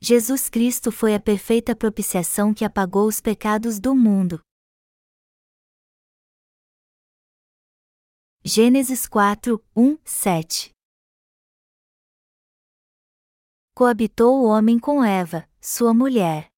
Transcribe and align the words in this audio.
Jesus 0.00 0.48
Cristo 0.48 0.92
foi 0.92 1.12
a 1.12 1.18
perfeita 1.18 1.74
propiciação 1.74 2.54
que 2.54 2.64
apagou 2.64 3.08
os 3.08 3.20
pecados 3.20 3.80
do 3.80 3.96
mundo. 3.96 4.40
Gênesis 8.44 9.08
4, 9.08 9.60
1, 9.76 9.98
7 10.04 10.70
Coabitou 13.74 14.40
o 14.40 14.46
homem 14.46 14.78
com 14.78 15.02
Eva, 15.04 15.48
sua 15.60 15.92
mulher. 15.92 16.48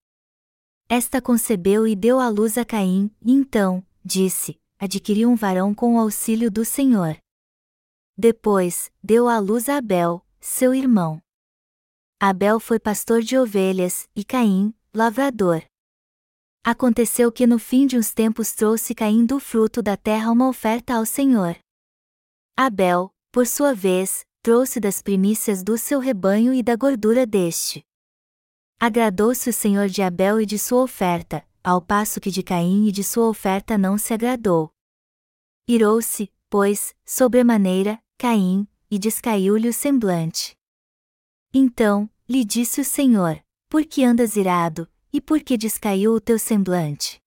Esta 0.86 1.22
concebeu 1.22 1.86
e 1.86 1.96
deu 1.96 2.20
à 2.20 2.28
luz 2.28 2.58
a 2.58 2.64
Caim, 2.64 3.10
e 3.22 3.32
então, 3.32 3.82
disse, 4.04 4.60
adquiriu 4.78 5.30
um 5.30 5.34
varão 5.34 5.74
com 5.74 5.94
o 5.94 5.98
auxílio 5.98 6.50
do 6.50 6.62
Senhor. 6.62 7.16
Depois, 8.18 8.92
deu 9.02 9.28
à 9.28 9.38
luz 9.38 9.66
a 9.70 9.78
Abel, 9.78 10.24
seu 10.38 10.74
irmão. 10.74 11.22
Abel 12.22 12.60
foi 12.60 12.78
pastor 12.78 13.22
de 13.22 13.38
ovelhas, 13.38 14.06
e 14.14 14.22
Caim, 14.22 14.74
lavrador. 14.92 15.64
Aconteceu 16.62 17.32
que 17.32 17.46
no 17.46 17.58
fim 17.58 17.86
de 17.86 17.96
uns 17.96 18.12
tempos 18.12 18.52
trouxe 18.52 18.94
Caim 18.94 19.24
do 19.24 19.40
fruto 19.40 19.80
da 19.82 19.96
terra 19.96 20.30
uma 20.30 20.46
oferta 20.46 20.96
ao 20.96 21.06
Senhor. 21.06 21.56
Abel, 22.54 23.10
por 23.32 23.46
sua 23.46 23.74
vez, 23.74 24.26
trouxe 24.42 24.78
das 24.78 25.00
primícias 25.00 25.62
do 25.62 25.78
seu 25.78 25.98
rebanho 25.98 26.52
e 26.52 26.62
da 26.62 26.76
gordura 26.76 27.24
deste. 27.24 27.82
Agradou-se 28.78 29.48
o 29.48 29.52
Senhor 29.52 29.88
de 29.88 30.02
Abel 30.02 30.42
e 30.42 30.44
de 30.44 30.58
sua 30.58 30.82
oferta, 30.82 31.42
ao 31.64 31.80
passo 31.80 32.20
que 32.20 32.30
de 32.30 32.42
Caim 32.42 32.86
e 32.86 32.92
de 32.92 33.02
sua 33.02 33.30
oferta 33.30 33.78
não 33.78 33.96
se 33.96 34.12
agradou. 34.12 34.70
Irou-se, 35.66 36.30
pois, 36.50 36.94
sobremaneira, 37.02 37.98
Caim, 38.18 38.68
e 38.90 38.98
descaiu-lhe 38.98 39.70
o 39.70 39.72
semblante. 39.72 40.59
Então, 41.52 42.08
lhe 42.28 42.44
disse 42.44 42.80
o 42.80 42.84
Senhor: 42.84 43.42
Por 43.68 43.84
que 43.84 44.04
andas 44.04 44.36
irado, 44.36 44.88
e 45.12 45.20
por 45.20 45.40
que 45.40 45.56
descaiu 45.56 46.14
o 46.14 46.20
teu 46.20 46.38
semblante? 46.38 47.20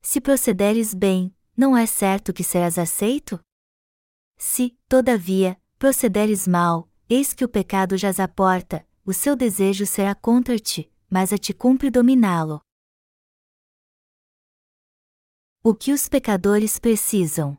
Se 0.00 0.20
procederes 0.20 0.94
bem, 0.94 1.34
não 1.56 1.76
é 1.76 1.84
certo 1.84 2.32
que 2.32 2.44
serás 2.44 2.78
aceito? 2.78 3.40
Se, 4.36 4.78
todavia, 4.88 5.60
procederes 5.78 6.46
mal, 6.46 6.88
eis 7.08 7.32
que 7.34 7.44
o 7.44 7.48
pecado 7.48 7.96
jaz 7.96 8.20
à 8.20 8.28
porta, 8.28 8.86
o 9.04 9.12
seu 9.12 9.34
desejo 9.34 9.84
será 9.84 10.14
contra 10.14 10.56
ti, 10.58 10.92
mas 11.10 11.32
a 11.32 11.38
ti 11.38 11.52
cumpre 11.52 11.90
dominá-lo. 11.90 12.60
O 15.62 15.74
que 15.74 15.92
os 15.92 16.08
pecadores 16.08 16.78
precisam? 16.78 17.58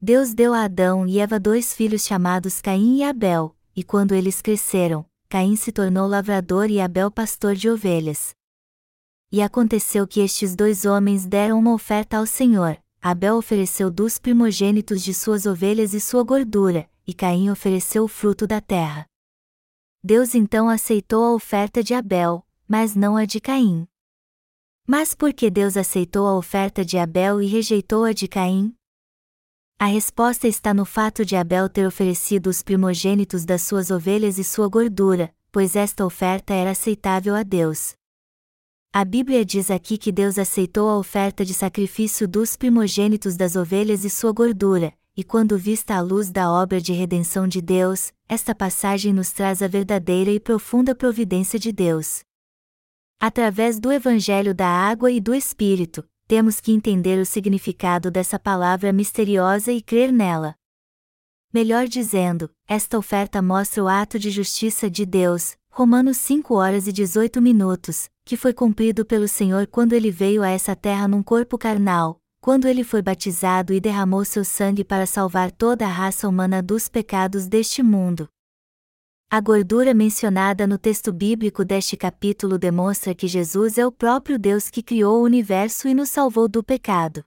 Deus 0.00 0.34
deu 0.34 0.52
a 0.52 0.64
Adão 0.64 1.06
e 1.06 1.20
Eva 1.20 1.38
dois 1.38 1.72
filhos 1.72 2.04
chamados 2.04 2.60
Caim 2.60 2.96
e 2.96 3.04
Abel, 3.04 3.56
e 3.74 3.82
quando 3.82 4.14
eles 4.14 4.42
cresceram, 4.42 5.04
Caim 5.28 5.56
se 5.56 5.72
tornou 5.72 6.06
lavrador 6.06 6.70
e 6.70 6.80
Abel 6.80 7.10
pastor 7.10 7.54
de 7.54 7.68
ovelhas. 7.70 8.34
E 9.30 9.40
aconteceu 9.40 10.06
que 10.06 10.20
estes 10.20 10.54
dois 10.54 10.84
homens 10.84 11.24
deram 11.26 11.58
uma 11.58 11.72
oferta 11.72 12.18
ao 12.18 12.26
Senhor. 12.26 12.78
Abel 13.00 13.36
ofereceu 13.36 13.90
dos 13.90 14.18
primogênitos 14.18 15.02
de 15.02 15.14
suas 15.14 15.46
ovelhas 15.46 15.94
e 15.94 16.00
sua 16.00 16.22
gordura, 16.22 16.88
e 17.06 17.14
Caim 17.14 17.50
ofereceu 17.50 18.04
o 18.04 18.08
fruto 18.08 18.46
da 18.46 18.60
terra. 18.60 19.06
Deus 20.04 20.34
então 20.34 20.68
aceitou 20.68 21.24
a 21.24 21.34
oferta 21.34 21.82
de 21.82 21.94
Abel, 21.94 22.46
mas 22.68 22.94
não 22.94 23.16
a 23.16 23.24
de 23.24 23.40
Caim. 23.40 23.88
Mas 24.86 25.14
por 25.14 25.32
que 25.32 25.50
Deus 25.50 25.76
aceitou 25.76 26.26
a 26.26 26.36
oferta 26.36 26.84
de 26.84 26.98
Abel 26.98 27.40
e 27.40 27.46
rejeitou 27.46 28.04
a 28.04 28.12
de 28.12 28.28
Caim? 28.28 28.74
A 29.82 29.86
resposta 29.86 30.46
está 30.46 30.72
no 30.72 30.84
fato 30.84 31.24
de 31.24 31.34
Abel 31.34 31.68
ter 31.68 31.84
oferecido 31.84 32.46
os 32.46 32.62
primogênitos 32.62 33.44
das 33.44 33.62
suas 33.62 33.90
ovelhas 33.90 34.38
e 34.38 34.44
sua 34.44 34.68
gordura, 34.68 35.34
pois 35.50 35.74
esta 35.74 36.06
oferta 36.06 36.54
era 36.54 36.70
aceitável 36.70 37.34
a 37.34 37.42
Deus. 37.42 37.94
A 38.92 39.04
Bíblia 39.04 39.44
diz 39.44 39.72
aqui 39.72 39.98
que 39.98 40.12
Deus 40.12 40.38
aceitou 40.38 40.88
a 40.88 40.96
oferta 40.96 41.44
de 41.44 41.52
sacrifício 41.52 42.28
dos 42.28 42.56
primogênitos 42.56 43.36
das 43.36 43.56
ovelhas 43.56 44.04
e 44.04 44.08
sua 44.08 44.30
gordura, 44.30 44.94
e 45.16 45.24
quando 45.24 45.58
vista 45.58 45.96
a 45.96 46.00
luz 46.00 46.30
da 46.30 46.48
obra 46.48 46.80
de 46.80 46.92
redenção 46.92 47.48
de 47.48 47.60
Deus, 47.60 48.12
esta 48.28 48.54
passagem 48.54 49.12
nos 49.12 49.32
traz 49.32 49.62
a 49.62 49.66
verdadeira 49.66 50.30
e 50.30 50.38
profunda 50.38 50.94
providência 50.94 51.58
de 51.58 51.72
Deus. 51.72 52.22
Através 53.18 53.80
do 53.80 53.90
Evangelho 53.90 54.54
da 54.54 54.68
Água 54.68 55.10
e 55.10 55.20
do 55.20 55.34
Espírito, 55.34 56.04
temos 56.26 56.60
que 56.60 56.72
entender 56.72 57.18
o 57.18 57.26
significado 57.26 58.10
dessa 58.10 58.38
palavra 58.38 58.92
misteriosa 58.92 59.72
e 59.72 59.82
crer 59.82 60.12
nela. 60.12 60.54
Melhor 61.52 61.86
dizendo, 61.86 62.50
esta 62.66 62.98
oferta 62.98 63.42
mostra 63.42 63.84
o 63.84 63.88
ato 63.88 64.18
de 64.18 64.30
justiça 64.30 64.90
de 64.90 65.04
Deus, 65.04 65.56
Romanos 65.70 66.16
5 66.18 66.54
horas 66.54 66.86
e 66.86 66.92
18 66.92 67.40
minutos, 67.42 68.08
que 68.24 68.36
foi 68.36 68.52
cumprido 68.52 69.04
pelo 69.04 69.28
Senhor 69.28 69.66
quando 69.66 69.92
ele 69.92 70.10
veio 70.10 70.42
a 70.42 70.48
essa 70.48 70.74
terra 70.74 71.06
num 71.06 71.22
corpo 71.22 71.58
carnal, 71.58 72.18
quando 72.40 72.66
ele 72.66 72.82
foi 72.82 73.02
batizado 73.02 73.72
e 73.72 73.80
derramou 73.80 74.24
seu 74.24 74.44
sangue 74.44 74.82
para 74.82 75.06
salvar 75.06 75.50
toda 75.50 75.84
a 75.84 75.90
raça 75.90 76.28
humana 76.28 76.62
dos 76.62 76.88
pecados 76.88 77.46
deste 77.46 77.82
mundo. 77.82 78.28
A 79.34 79.40
gordura 79.40 79.94
mencionada 79.94 80.66
no 80.66 80.76
texto 80.76 81.10
bíblico 81.10 81.64
deste 81.64 81.96
capítulo 81.96 82.58
demonstra 82.58 83.14
que 83.14 83.26
Jesus 83.26 83.78
é 83.78 83.86
o 83.86 83.90
próprio 83.90 84.38
Deus 84.38 84.68
que 84.68 84.82
criou 84.82 85.22
o 85.22 85.24
universo 85.24 85.88
e 85.88 85.94
nos 85.94 86.10
salvou 86.10 86.46
do 86.46 86.62
pecado. 86.62 87.24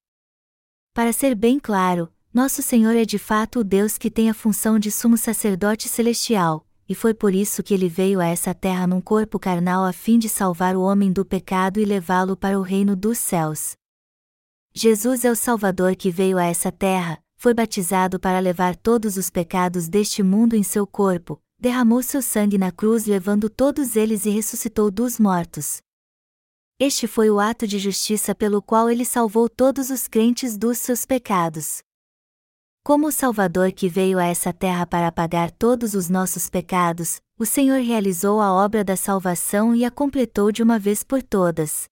Para 0.94 1.12
ser 1.12 1.34
bem 1.34 1.60
claro, 1.60 2.14
nosso 2.32 2.62
Senhor 2.62 2.96
é 2.96 3.06
de 3.06 3.18
fato 3.18 3.62
o 3.62 3.64
Deus 3.64 3.98
que 3.98 4.12
tem 4.12 4.30
a 4.30 4.36
função 4.36 4.78
de 4.78 4.92
sumo 4.92 5.18
sacerdote 5.18 5.90
celestial, 5.90 6.64
e 6.88 6.94
foi 6.94 7.12
por 7.12 7.34
isso 7.34 7.64
que 7.64 7.74
ele 7.74 7.90
veio 7.90 8.20
a 8.20 8.28
essa 8.28 8.54
terra 8.54 8.86
num 8.86 9.02
corpo 9.02 9.40
carnal 9.40 9.84
a 9.84 9.92
fim 9.92 10.20
de 10.20 10.30
salvar 10.30 10.76
o 10.76 10.84
homem 10.84 11.12
do 11.12 11.26
pecado 11.26 11.80
e 11.80 11.86
levá-lo 11.86 12.38
para 12.38 12.60
o 12.60 12.62
reino 12.62 12.96
dos 12.96 13.18
céus. 13.18 13.74
Jesus 14.76 15.26
é 15.26 15.32
o 15.32 15.36
Salvador 15.36 15.96
que 15.96 16.12
veio 16.12 16.38
a 16.38 16.46
essa 16.46 16.72
terra, 16.72 17.18
foi 17.36 17.56
batizado 17.56 18.20
para 18.20 18.38
levar 18.38 18.76
todos 18.76 19.18
os 19.18 19.32
pecados 19.32 19.88
deste 19.88 20.22
mundo 20.22 20.56
em 20.56 20.62
seu 20.62 20.86
corpo, 20.86 21.42
derramou 21.66 22.04
seu 22.04 22.22
sangue 22.22 22.60
na 22.60 22.72
cruz 22.72 23.08
levando 23.08 23.50
todos 23.50 23.96
eles 23.96 24.28
e 24.28 24.30
ressuscitou 24.30 24.92
dos 24.92 25.20
mortos. 25.20 25.80
Este 26.80 27.08
foi 27.08 27.28
o 27.32 27.40
ato 27.40 27.66
de 27.66 27.80
justiça 27.80 28.36
pelo 28.36 28.62
qual 28.62 28.88
ele 28.88 29.04
salvou 29.04 29.50
todos 29.50 29.90
os 29.90 30.08
crentes 30.08 30.60
dos 30.60 30.78
seus 30.78 31.06
pecados. 31.06 31.82
Como 32.84 33.08
o 33.08 33.12
Salvador 33.12 33.72
que 33.72 33.90
veio 33.90 34.20
a 34.20 34.26
essa 34.26 34.54
terra 34.54 34.86
para 34.86 35.08
apagar 35.08 35.50
todos 35.50 35.96
os 35.96 36.08
nossos 36.08 36.52
pecados, 36.52 37.20
o 37.36 37.48
Senhor 37.48 37.82
realizou 37.82 38.40
a 38.40 38.54
obra 38.54 38.84
da 38.84 38.96
salvação 38.96 39.74
e 39.74 39.84
a 39.84 39.90
completou 39.90 40.52
de 40.52 40.62
uma 40.62 40.78
vez 40.78 41.04
por 41.04 41.24
todas. 41.24 41.86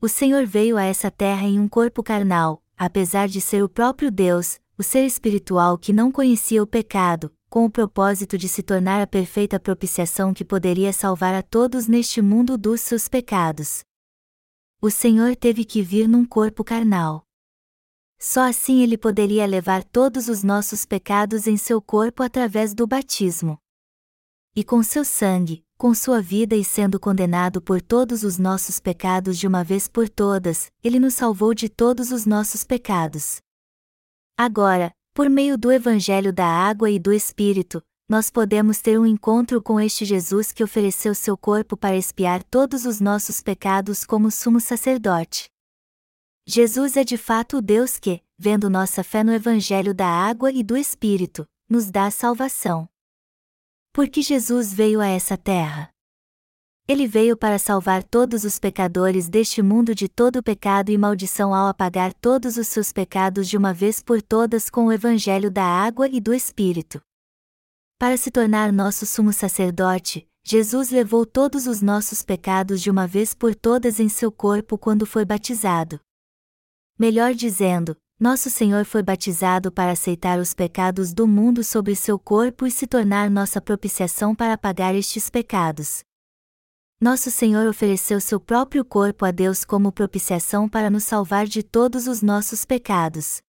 O 0.00 0.08
Senhor 0.08 0.46
veio 0.46 0.78
a 0.78 0.84
essa 0.84 1.10
terra 1.10 1.46
em 1.46 1.60
um 1.60 1.68
corpo 1.68 2.02
carnal, 2.02 2.62
apesar 2.78 3.28
de 3.28 3.42
ser 3.42 3.62
o 3.62 3.68
próprio 3.68 4.10
Deus, 4.10 4.58
o 4.78 4.82
ser 4.82 5.04
espiritual 5.04 5.76
que 5.76 5.92
não 5.92 6.10
conhecia 6.10 6.62
o 6.62 6.66
pecado, 6.66 7.30
com 7.50 7.64
o 7.64 7.70
propósito 7.70 8.38
de 8.38 8.48
se 8.48 8.62
tornar 8.62 9.02
a 9.02 9.06
perfeita 9.08 9.58
propiciação 9.58 10.32
que 10.32 10.44
poderia 10.44 10.92
salvar 10.92 11.34
a 11.34 11.42
todos 11.42 11.88
neste 11.88 12.22
mundo 12.22 12.56
dos 12.56 12.80
seus 12.80 13.08
pecados. 13.08 13.80
O 14.80 14.88
Senhor 14.88 15.34
teve 15.34 15.64
que 15.64 15.82
vir 15.82 16.08
num 16.08 16.24
corpo 16.24 16.62
carnal. 16.62 17.24
Só 18.20 18.48
assim 18.48 18.82
ele 18.82 18.96
poderia 18.96 19.46
levar 19.46 19.82
todos 19.82 20.28
os 20.28 20.44
nossos 20.44 20.86
pecados 20.86 21.48
em 21.48 21.56
seu 21.56 21.82
corpo 21.82 22.22
através 22.22 22.72
do 22.72 22.86
batismo. 22.86 23.58
E 24.54 24.62
com 24.62 24.80
seu 24.82 25.04
sangue, 25.04 25.64
com 25.76 25.92
sua 25.92 26.22
vida 26.22 26.54
e 26.54 26.64
sendo 26.64 27.00
condenado 27.00 27.60
por 27.60 27.82
todos 27.82 28.22
os 28.22 28.38
nossos 28.38 28.78
pecados 28.78 29.36
de 29.36 29.46
uma 29.48 29.64
vez 29.64 29.88
por 29.88 30.08
todas, 30.08 30.70
ele 30.84 31.00
nos 31.00 31.14
salvou 31.14 31.52
de 31.52 31.68
todos 31.68 32.12
os 32.12 32.26
nossos 32.26 32.62
pecados. 32.62 33.38
Agora, 34.36 34.92
por 35.12 35.28
meio 35.28 35.58
do 35.58 35.72
Evangelho 35.72 36.32
da 36.32 36.46
Água 36.46 36.90
e 36.90 36.98
do 36.98 37.12
Espírito, 37.12 37.82
nós 38.08 38.30
podemos 38.30 38.80
ter 38.80 38.98
um 38.98 39.06
encontro 39.06 39.62
com 39.62 39.80
este 39.80 40.04
Jesus 40.04 40.50
que 40.50 40.64
ofereceu 40.64 41.14
seu 41.14 41.36
corpo 41.36 41.76
para 41.76 41.96
expiar 41.96 42.42
todos 42.42 42.84
os 42.84 43.00
nossos 43.00 43.40
pecados 43.40 44.04
como 44.04 44.30
sumo 44.30 44.60
sacerdote. 44.60 45.48
Jesus 46.46 46.96
é 46.96 47.04
de 47.04 47.16
fato 47.16 47.58
o 47.58 47.62
Deus 47.62 47.98
que, 47.98 48.20
vendo 48.36 48.68
nossa 48.68 49.04
fé 49.04 49.22
no 49.22 49.32
Evangelho 49.32 49.94
da 49.94 50.08
Água 50.08 50.50
e 50.50 50.64
do 50.64 50.76
Espírito, 50.76 51.46
nos 51.68 51.90
dá 51.90 52.10
salvação. 52.10 52.88
Porque 53.92 54.22
Jesus 54.22 54.72
veio 54.72 55.00
a 55.00 55.06
essa 55.06 55.36
terra. 55.36 55.92
Ele 56.90 57.06
veio 57.06 57.36
para 57.36 57.56
salvar 57.56 58.02
todos 58.02 58.42
os 58.42 58.58
pecadores 58.58 59.28
deste 59.28 59.62
mundo 59.62 59.94
de 59.94 60.08
todo 60.08 60.42
pecado 60.42 60.90
e 60.90 60.98
maldição 60.98 61.54
ao 61.54 61.68
apagar 61.68 62.12
todos 62.12 62.56
os 62.56 62.66
seus 62.66 62.90
pecados 62.92 63.48
de 63.48 63.56
uma 63.56 63.72
vez 63.72 64.02
por 64.02 64.20
todas 64.20 64.68
com 64.68 64.86
o 64.86 64.92
Evangelho 64.92 65.52
da 65.52 65.62
água 65.62 66.08
e 66.08 66.20
do 66.20 66.34
Espírito. 66.34 67.00
Para 67.96 68.16
se 68.16 68.28
tornar 68.32 68.72
nosso 68.72 69.06
sumo 69.06 69.32
sacerdote, 69.32 70.26
Jesus 70.42 70.90
levou 70.90 71.24
todos 71.24 71.68
os 71.68 71.80
nossos 71.80 72.24
pecados 72.24 72.82
de 72.82 72.90
uma 72.90 73.06
vez 73.06 73.34
por 73.34 73.54
todas 73.54 74.00
em 74.00 74.08
seu 74.08 74.32
corpo 74.32 74.76
quando 74.76 75.06
foi 75.06 75.24
batizado. 75.24 76.00
Melhor 76.98 77.34
dizendo, 77.34 77.96
nosso 78.18 78.50
Senhor 78.50 78.84
foi 78.84 79.04
batizado 79.04 79.70
para 79.70 79.92
aceitar 79.92 80.40
os 80.40 80.52
pecados 80.52 81.14
do 81.14 81.28
mundo 81.28 81.62
sobre 81.62 81.94
seu 81.94 82.18
corpo 82.18 82.66
e 82.66 82.70
se 82.72 82.84
tornar 82.84 83.30
nossa 83.30 83.60
propiciação 83.60 84.34
para 84.34 84.58
pagar 84.58 84.92
estes 84.92 85.30
pecados. 85.30 86.02
Nosso 87.02 87.30
Senhor 87.30 87.66
ofereceu 87.66 88.20
seu 88.20 88.38
próprio 88.38 88.84
corpo 88.84 89.24
a 89.24 89.30
Deus 89.30 89.64
como 89.64 89.90
propiciação 89.90 90.68
para 90.68 90.90
nos 90.90 91.04
salvar 91.04 91.46
de 91.46 91.62
todos 91.62 92.06
os 92.06 92.20
nossos 92.20 92.66
pecados. 92.66 93.40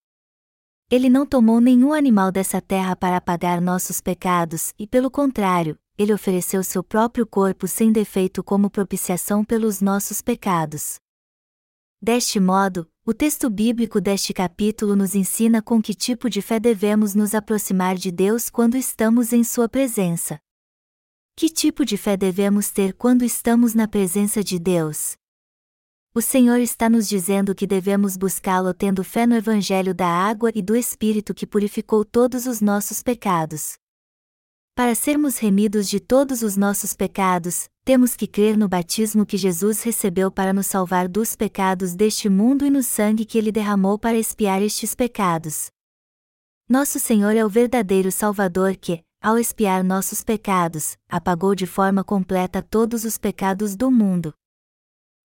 Ele 0.89 1.09
não 1.09 1.25
tomou 1.25 1.59
nenhum 1.59 1.92
animal 1.92 2.31
dessa 2.31 2.62
terra 2.62 2.95
para 2.95 3.19
pagar 3.19 3.59
nossos 3.59 4.00
pecados, 4.00 4.74
e 4.80 4.88
pelo 4.88 5.12
contrário, 5.12 5.77
ele 5.98 6.13
ofereceu 6.13 6.63
seu 6.63 6.81
próprio 6.81 7.27
corpo 7.27 7.68
sem 7.68 7.92
defeito 7.92 8.42
como 8.42 8.69
propiciação 8.69 9.44
pelos 9.44 9.81
nossos 9.81 10.21
pecados. 10.21 10.95
Deste 12.01 12.39
modo, 12.39 12.89
o 13.06 13.13
texto 13.13 13.50
bíblico 13.50 14.00
deste 14.00 14.33
capítulo 14.33 14.95
nos 14.95 15.13
ensina 15.13 15.62
com 15.62 15.81
que 15.81 15.94
tipo 15.94 16.30
de 16.30 16.42
fé 16.42 16.57
devemos 16.57 17.13
nos 17.13 17.36
aproximar 17.36 17.95
de 17.95 18.13
Deus 18.13 18.50
quando 18.50 18.77
estamos 18.77 19.33
em 19.33 19.44
Sua 19.44 19.68
presença. 19.68 20.39
Que 21.35 21.49
tipo 21.49 21.83
de 21.85 21.97
fé 21.97 22.15
devemos 22.15 22.69
ter 22.69 22.93
quando 22.93 23.23
estamos 23.23 23.73
na 23.73 23.87
presença 23.87 24.43
de 24.43 24.59
Deus? 24.59 25.15
O 26.13 26.21
Senhor 26.21 26.59
está 26.59 26.89
nos 26.89 27.07
dizendo 27.07 27.55
que 27.55 27.65
devemos 27.65 28.17
buscá-lo 28.17 28.73
tendo 28.73 29.03
fé 29.03 29.25
no 29.25 29.35
Evangelho 29.35 29.95
da 29.95 30.07
água 30.07 30.51
e 30.53 30.61
do 30.61 30.75
Espírito 30.75 31.33
que 31.33 31.47
purificou 31.47 32.03
todos 32.03 32.45
os 32.45 32.59
nossos 32.59 33.01
pecados. 33.01 33.75
Para 34.75 34.93
sermos 34.93 35.37
remidos 35.37 35.89
de 35.89 35.99
todos 35.99 36.43
os 36.43 36.57
nossos 36.57 36.93
pecados, 36.93 37.69
temos 37.85 38.15
que 38.15 38.27
crer 38.27 38.57
no 38.57 38.67
batismo 38.67 39.25
que 39.25 39.37
Jesus 39.37 39.83
recebeu 39.83 40.29
para 40.29 40.51
nos 40.51 40.65
salvar 40.65 41.07
dos 41.07 41.35
pecados 41.35 41.95
deste 41.95 42.27
mundo 42.29 42.65
e 42.65 42.69
no 42.69 42.83
sangue 42.83 43.25
que 43.25 43.37
ele 43.37 43.51
derramou 43.51 43.97
para 43.97 44.17
expiar 44.17 44.61
estes 44.61 44.93
pecados. 44.93 45.69
Nosso 46.69 46.99
Senhor 46.99 47.35
é 47.35 47.45
o 47.45 47.49
verdadeiro 47.49 48.11
Salvador 48.11 48.75
que, 48.75 49.01
ao 49.21 49.38
expiar 49.38 49.83
nossos 49.83 50.23
pecados, 50.23 50.97
apagou 51.07 51.53
de 51.53 51.68
forma 51.68 52.03
completa 52.03 52.62
todos 52.62 53.06
os 53.06 53.18
pecados 53.18 53.75
do 53.75 53.91
mundo. 53.91 54.33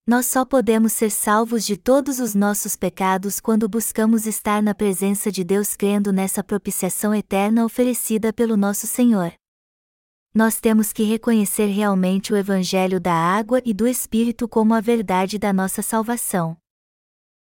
Nós 0.06 0.26
só 0.26 0.44
podemos 0.44 0.92
ser 0.92 1.10
salvos 1.10 1.64
de 1.64 1.76
todos 1.76 2.20
os 2.20 2.34
nossos 2.34 2.76
pecados 2.76 3.40
quando 3.40 3.68
buscamos 3.68 4.26
estar 4.26 4.62
na 4.62 4.74
presença 4.74 5.32
de 5.32 5.42
Deus 5.42 5.74
crendo 5.74 6.12
nessa 6.12 6.44
propiciação 6.44 7.14
eterna 7.14 7.64
oferecida 7.64 8.32
pelo 8.32 8.56
nosso 8.56 8.86
Senhor 8.86 9.32
nós 10.36 10.60
temos 10.60 10.92
que 10.92 11.02
reconhecer 11.02 11.64
realmente 11.68 12.30
o 12.30 12.36
Evangelho 12.36 13.00
da 13.00 13.14
água 13.14 13.62
e 13.64 13.72
do 13.72 13.88
Espírito 13.88 14.46
como 14.46 14.74
a 14.74 14.82
verdade 14.82 15.38
da 15.38 15.50
nossa 15.50 15.80
salvação. 15.80 16.58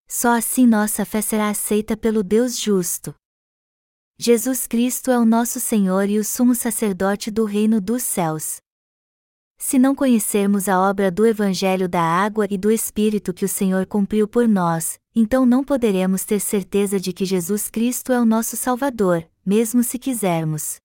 Só 0.09 0.35
assim 0.35 0.67
nossa 0.67 1.05
fé 1.05 1.21
será 1.21 1.51
aceita 1.51 1.99
pelo 1.99 2.23
Deus 2.23 2.59
justo. 2.59 3.15
Jesus 4.21 4.67
Cristo 4.67 5.13
é 5.13 5.19
o 5.19 5.25
nosso 5.25 5.61
Senhor 5.61 6.11
e 6.11 6.19
o 6.19 6.25
sumo 6.25 6.53
sacerdote 6.53 7.31
do 7.31 7.45
reino 7.45 7.81
dos 7.81 8.03
céus. 8.03 8.57
Se 9.57 9.79
não 9.79 9.95
conhecermos 9.95 10.69
a 10.69 10.81
obra 10.81 11.09
do 11.09 11.25
Evangelho 11.25 11.89
da 11.89 12.03
água 12.03 12.45
e 12.51 12.59
do 12.59 12.69
Espírito 12.69 13.33
que 13.33 13.45
o 13.45 13.49
Senhor 13.49 13.87
cumpriu 13.87 14.27
por 14.27 14.49
nós, 14.49 14.99
então 15.15 15.47
não 15.47 15.63
poderemos 15.63 16.25
ter 16.25 16.41
certeza 16.41 16.99
de 16.99 17.13
que 17.13 17.25
Jesus 17.25 17.71
Cristo 17.71 18.13
é 18.13 18.21
o 18.21 18.25
nosso 18.25 18.57
Salvador, 18.57 19.25
mesmo 19.47 19.85
se 19.85 20.01
quisermos. 20.01 20.81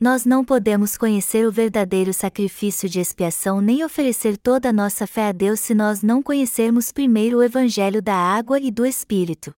Nós 0.00 0.24
não 0.24 0.42
podemos 0.42 0.96
conhecer 0.96 1.46
o 1.46 1.52
verdadeiro 1.52 2.14
sacrifício 2.14 2.88
de 2.88 3.00
expiação 3.00 3.60
nem 3.60 3.84
oferecer 3.84 4.38
toda 4.38 4.70
a 4.70 4.72
nossa 4.72 5.06
fé 5.06 5.28
a 5.28 5.32
Deus 5.32 5.60
se 5.60 5.74
nós 5.74 6.02
não 6.02 6.22
conhecermos 6.22 6.90
primeiro 6.90 7.36
o 7.36 7.42
Evangelho 7.42 8.00
da 8.00 8.16
água 8.16 8.58
e 8.58 8.70
do 8.70 8.86
Espírito. 8.86 9.52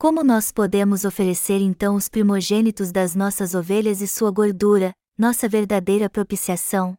Como 0.00 0.22
nós 0.22 0.52
podemos 0.52 1.04
oferecer 1.04 1.60
então 1.60 1.96
os 1.96 2.08
primogênitos 2.08 2.92
das 2.92 3.16
nossas 3.16 3.52
ovelhas 3.52 4.00
e 4.00 4.06
sua 4.06 4.30
gordura, 4.30 4.94
nossa 5.18 5.48
verdadeira 5.48 6.08
propiciação? 6.08 6.96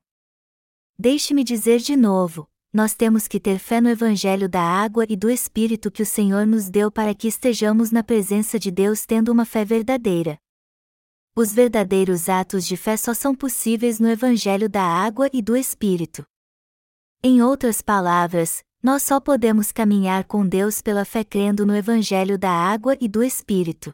Deixe-me 1.00 1.46
dizer 1.46 1.80
de 1.80 1.96
novo: 1.96 2.46
nós 2.74 2.94
temos 2.94 3.26
que 3.26 3.40
ter 3.40 3.58
fé 3.58 3.80
no 3.80 3.88
Evangelho 3.88 4.50
da 4.50 4.62
água 4.62 5.06
e 5.08 5.16
do 5.16 5.30
Espírito 5.30 5.90
que 5.90 6.04
o 6.04 6.06
Senhor 6.06 6.46
nos 6.46 6.70
deu 6.70 6.92
para 6.92 7.16
que 7.16 7.30
estejamos 7.30 7.90
na 7.90 8.04
presença 8.04 8.60
de 8.60 8.70
Deus 8.70 9.06
tendo 9.06 9.32
uma 9.32 9.46
fé 9.46 9.64
verdadeira. 9.64 10.38
Os 11.34 11.54
verdadeiros 11.54 12.28
atos 12.28 12.68
de 12.68 12.76
fé 12.76 12.98
só 12.98 13.14
são 13.14 13.34
possíveis 13.34 13.98
no 13.98 14.10
Evangelho 14.10 14.68
da 14.68 14.84
Água 14.84 15.30
e 15.32 15.42
do 15.42 15.56
Espírito. 15.56 16.26
Em 17.24 17.42
outras 17.42 17.82
palavras, 17.82 18.62
nós 18.82 19.04
só 19.04 19.20
podemos 19.20 19.72
caminhar 19.72 20.24
com 20.24 20.48
Deus 20.48 20.82
pela 20.82 21.04
fé 21.06 21.24
crendo 21.24 21.66
no 21.66 21.76
Evangelho 21.76 22.38
da 22.38 22.50
Água 22.50 22.98
e 23.02 23.08
do 23.08 23.24
Espírito. 23.24 23.92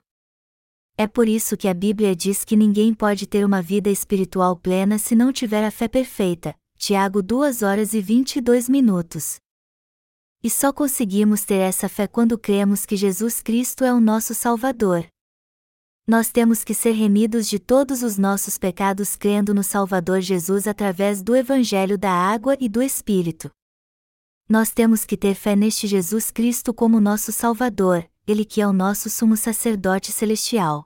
É 0.98 1.08
por 1.08 1.28
isso 1.28 1.58
que 1.58 1.68
a 1.68 1.74
Bíblia 1.74 2.16
diz 2.16 2.46
que 2.46 2.56
ninguém 2.56 2.94
pode 2.94 3.28
ter 3.28 3.46
uma 3.46 3.62
vida 3.62 3.90
espiritual 3.90 4.56
plena 4.56 4.98
se 4.98 5.16
não 5.16 5.34
tiver 5.34 5.64
a 5.64 5.72
fé 5.72 5.88
perfeita. 5.88 6.56
Tiago 6.78 7.22
2 7.22 7.62
horas 7.62 7.94
e 7.94 8.02
22 8.02 8.70
minutos. 8.70 9.38
E 10.44 10.50
só 10.50 10.72
conseguimos 10.72 11.44
ter 11.44 11.60
essa 11.60 11.90
fé 11.90 12.08
quando 12.08 12.38
cremos 12.38 12.86
que 12.86 12.96
Jesus 12.96 13.42
Cristo 13.42 13.84
é 13.84 13.94
o 13.94 14.00
nosso 14.00 14.34
Salvador 14.34 15.08
nós 16.08 16.30
temos 16.30 16.64
que 16.64 16.76
ser 16.76 16.92
remidos 16.92 17.50
de 17.50 17.58
todos 17.58 18.04
os 18.04 18.16
nossos 18.16 18.60
pecados 18.60 19.16
crendo 19.16 19.56
no 19.56 19.64
Salvador 19.64 20.22
Jesus 20.22 20.68
através 20.68 21.24
do 21.24 21.36
Evangelho 21.36 21.98
da 21.98 22.12
Água 22.12 22.56
e 22.60 22.70
do 22.70 22.80
Espírito. 22.80 23.50
Nós 24.48 24.72
temos 24.72 25.06
que 25.06 25.18
ter 25.18 25.34
fé 25.34 25.56
neste 25.56 25.88
Jesus 25.88 26.30
Cristo 26.30 26.74
como 26.74 27.02
nosso 27.02 27.32
Salvador, 27.32 28.08
Ele 28.28 28.46
que 28.46 28.62
é 28.62 28.68
o 28.68 28.72
nosso 28.72 29.10
sumo 29.10 29.36
sacerdote 29.36 30.12
celestial. 30.12 30.86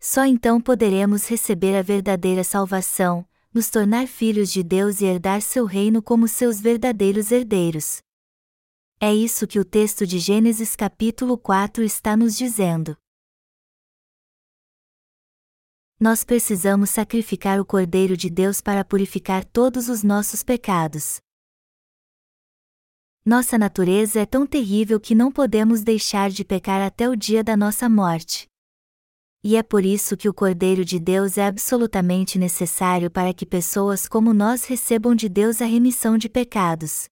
Só 0.00 0.24
então 0.24 0.60
poderemos 0.60 1.28
receber 1.28 1.76
a 1.76 1.82
verdadeira 1.82 2.42
salvação, 2.42 3.26
nos 3.52 3.68
tornar 3.68 4.06
filhos 4.06 4.50
de 4.50 4.62
Deus 4.62 5.00
e 5.00 5.04
herdar 5.04 5.42
seu 5.42 5.66
reino 5.66 6.02
como 6.02 6.26
seus 6.26 6.58
verdadeiros 6.58 7.30
herdeiros. 7.30 7.98
É 8.98 9.14
isso 9.14 9.46
que 9.46 9.58
o 9.58 9.64
texto 9.64 10.06
de 10.06 10.18
Gênesis 10.18 10.74
capítulo 10.74 11.36
4 11.36 11.84
está 11.84 12.16
nos 12.16 12.36
dizendo 12.36 12.96
nós 16.00 16.22
precisamos 16.22 16.90
sacrificar 16.90 17.58
o 17.58 17.64
Cordeiro 17.64 18.14
de 18.14 18.28
Deus 18.28 18.60
para 18.60 18.84
purificar 18.84 19.42
todos 19.42 19.88
os 19.88 20.02
nossos 20.02 20.42
pecados. 20.42 21.18
Nossa 23.26 23.56
natureza 23.56 24.20
é 24.20 24.26
tão 24.26 24.46
terrível 24.46 25.00
que 25.00 25.14
não 25.14 25.32
podemos 25.32 25.82
deixar 25.82 26.28
de 26.28 26.44
pecar 26.44 26.82
até 26.82 27.08
o 27.08 27.16
dia 27.16 27.42
da 27.42 27.56
nossa 27.56 27.88
morte. 27.88 28.46
E 29.42 29.56
é 29.56 29.62
por 29.62 29.82
isso 29.82 30.14
que 30.14 30.28
o 30.28 30.34
Cordeiro 30.34 30.84
de 30.84 31.00
Deus 31.00 31.38
é 31.38 31.46
absolutamente 31.46 32.38
necessário 32.38 33.10
para 33.10 33.32
que 33.32 33.46
pessoas 33.46 34.06
como 34.06 34.34
nós 34.34 34.66
recebam 34.66 35.14
de 35.14 35.30
Deus 35.30 35.62
a 35.62 35.64
remissão 35.64 36.18
de 36.18 36.28
pecados. 36.28 37.06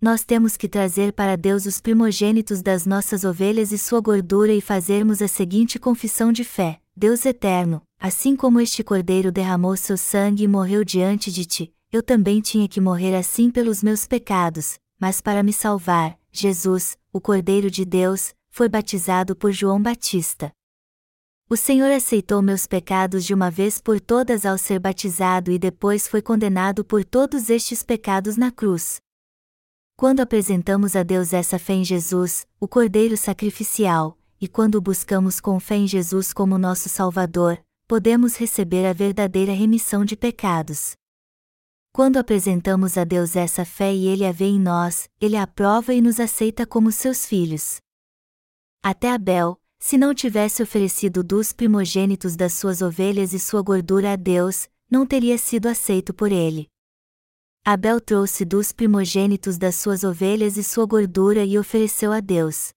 Nós 0.00 0.24
temos 0.24 0.56
que 0.56 0.68
trazer 0.68 1.12
para 1.12 1.36
Deus 1.36 1.66
os 1.66 1.80
primogênitos 1.80 2.62
das 2.62 2.86
nossas 2.86 3.24
ovelhas 3.24 3.72
e 3.72 3.78
sua 3.78 4.00
gordura 4.00 4.52
e 4.52 4.60
fazermos 4.60 5.20
a 5.20 5.26
seguinte 5.26 5.80
confissão 5.80 6.30
de 6.30 6.44
fé: 6.44 6.80
Deus 6.96 7.26
eterno, 7.26 7.82
assim 7.98 8.36
como 8.36 8.60
este 8.60 8.84
cordeiro 8.84 9.32
derramou 9.32 9.76
seu 9.76 9.96
sangue 9.96 10.44
e 10.44 10.48
morreu 10.48 10.84
diante 10.84 11.32
de 11.32 11.44
ti, 11.44 11.74
eu 11.90 12.04
também 12.04 12.40
tinha 12.40 12.68
que 12.68 12.80
morrer 12.80 13.16
assim 13.16 13.50
pelos 13.50 13.82
meus 13.82 14.06
pecados, 14.06 14.78
mas 14.98 15.20
para 15.20 15.42
me 15.42 15.52
salvar, 15.52 16.18
Jesus, 16.32 16.98
o 17.12 17.20
Cordeiro 17.20 17.70
de 17.70 17.84
Deus, 17.84 18.34
foi 18.50 18.68
batizado 18.68 19.36
por 19.36 19.52
João 19.52 19.80
Batista. 19.80 20.50
O 21.50 21.56
Senhor 21.56 21.90
aceitou 21.90 22.42
meus 22.42 22.66
pecados 22.66 23.24
de 23.24 23.32
uma 23.32 23.50
vez 23.50 23.80
por 23.80 24.00
todas 24.00 24.44
ao 24.44 24.58
ser 24.58 24.78
batizado 24.78 25.50
e 25.50 25.58
depois 25.58 26.06
foi 26.06 26.20
condenado 26.20 26.84
por 26.84 27.04
todos 27.04 27.48
estes 27.48 27.82
pecados 27.82 28.36
na 28.36 28.50
cruz. 28.50 29.00
Quando 29.96 30.20
apresentamos 30.20 30.94
a 30.94 31.02
Deus 31.02 31.32
essa 31.32 31.58
fé 31.58 31.72
em 31.72 31.84
Jesus, 31.84 32.46
o 32.60 32.68
Cordeiro 32.68 33.16
sacrificial, 33.16 34.18
e 34.40 34.46
quando 34.46 34.80
buscamos 34.80 35.40
com 35.40 35.58
fé 35.58 35.76
em 35.76 35.88
Jesus 35.88 36.32
como 36.32 36.58
nosso 36.58 36.88
Salvador, 36.88 37.58
podemos 37.88 38.36
receber 38.36 38.86
a 38.86 38.92
verdadeira 38.92 39.52
remissão 39.52 40.04
de 40.04 40.14
pecados. 40.14 40.92
Quando 41.98 42.16
apresentamos 42.16 42.96
a 42.96 43.02
Deus 43.02 43.34
essa 43.34 43.64
fé 43.64 43.92
e 43.92 44.06
Ele 44.06 44.24
a 44.24 44.30
vê 44.30 44.44
em 44.44 44.60
nós, 44.60 45.10
Ele 45.20 45.34
a 45.36 45.42
aprova 45.42 45.92
e 45.92 46.00
nos 46.00 46.20
aceita 46.20 46.64
como 46.64 46.92
seus 46.92 47.26
filhos. 47.26 47.78
Até 48.80 49.10
Abel, 49.10 49.60
se 49.80 49.98
não 49.98 50.14
tivesse 50.14 50.62
oferecido 50.62 51.24
dos 51.24 51.52
primogênitos 51.52 52.36
das 52.36 52.52
suas 52.52 52.82
ovelhas 52.82 53.32
e 53.32 53.40
sua 53.40 53.62
gordura 53.62 54.12
a 54.12 54.16
Deus, 54.16 54.68
não 54.88 55.04
teria 55.04 55.36
sido 55.36 55.66
aceito 55.66 56.14
por 56.14 56.30
ele. 56.30 56.68
Abel 57.64 58.00
trouxe 58.00 58.44
dos 58.44 58.70
primogênitos 58.70 59.58
das 59.58 59.74
suas 59.74 60.04
ovelhas 60.04 60.56
e 60.56 60.62
sua 60.62 60.86
gordura 60.86 61.44
e 61.44 61.58
ofereceu 61.58 62.12
a 62.12 62.20
Deus. 62.20 62.72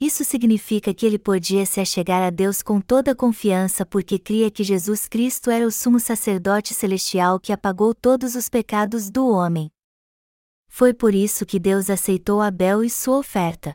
Isso 0.00 0.22
significa 0.22 0.94
que 0.94 1.04
ele 1.04 1.18
podia 1.18 1.66
se 1.66 1.80
achegar 1.80 2.22
a 2.22 2.30
Deus 2.30 2.62
com 2.62 2.80
toda 2.80 3.16
confiança 3.16 3.84
porque 3.84 4.16
cria 4.16 4.48
que 4.48 4.62
Jesus 4.62 5.08
Cristo 5.08 5.50
era 5.50 5.66
o 5.66 5.72
sumo 5.72 5.98
sacerdote 5.98 6.72
celestial 6.72 7.40
que 7.40 7.52
apagou 7.52 7.92
todos 7.92 8.36
os 8.36 8.48
pecados 8.48 9.10
do 9.10 9.26
homem. 9.28 9.68
Foi 10.68 10.94
por 10.94 11.14
isso 11.14 11.44
que 11.44 11.58
Deus 11.58 11.90
aceitou 11.90 12.40
Abel 12.40 12.84
e 12.84 12.90
sua 12.90 13.18
oferta. 13.18 13.74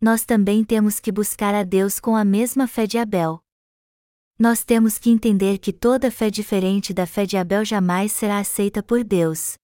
nós 0.00 0.24
também 0.24 0.62
temos 0.62 1.00
que 1.00 1.10
buscar 1.10 1.54
a 1.54 1.64
Deus 1.64 1.98
com 1.98 2.14
a 2.14 2.24
mesma 2.24 2.68
fé 2.68 2.86
de 2.86 2.98
Abel. 2.98 3.40
Nós 4.38 4.62
temos 4.62 4.98
que 4.98 5.10
entender 5.10 5.58
que 5.58 5.72
toda 5.72 6.10
fé 6.10 6.30
diferente 6.30 6.92
da 6.94 7.06
fé 7.06 7.26
de 7.26 7.36
Abel 7.36 7.64
jamais 7.64 8.12
será 8.12 8.38
aceita 8.38 8.82
por 8.82 9.02
Deus. 9.02 9.56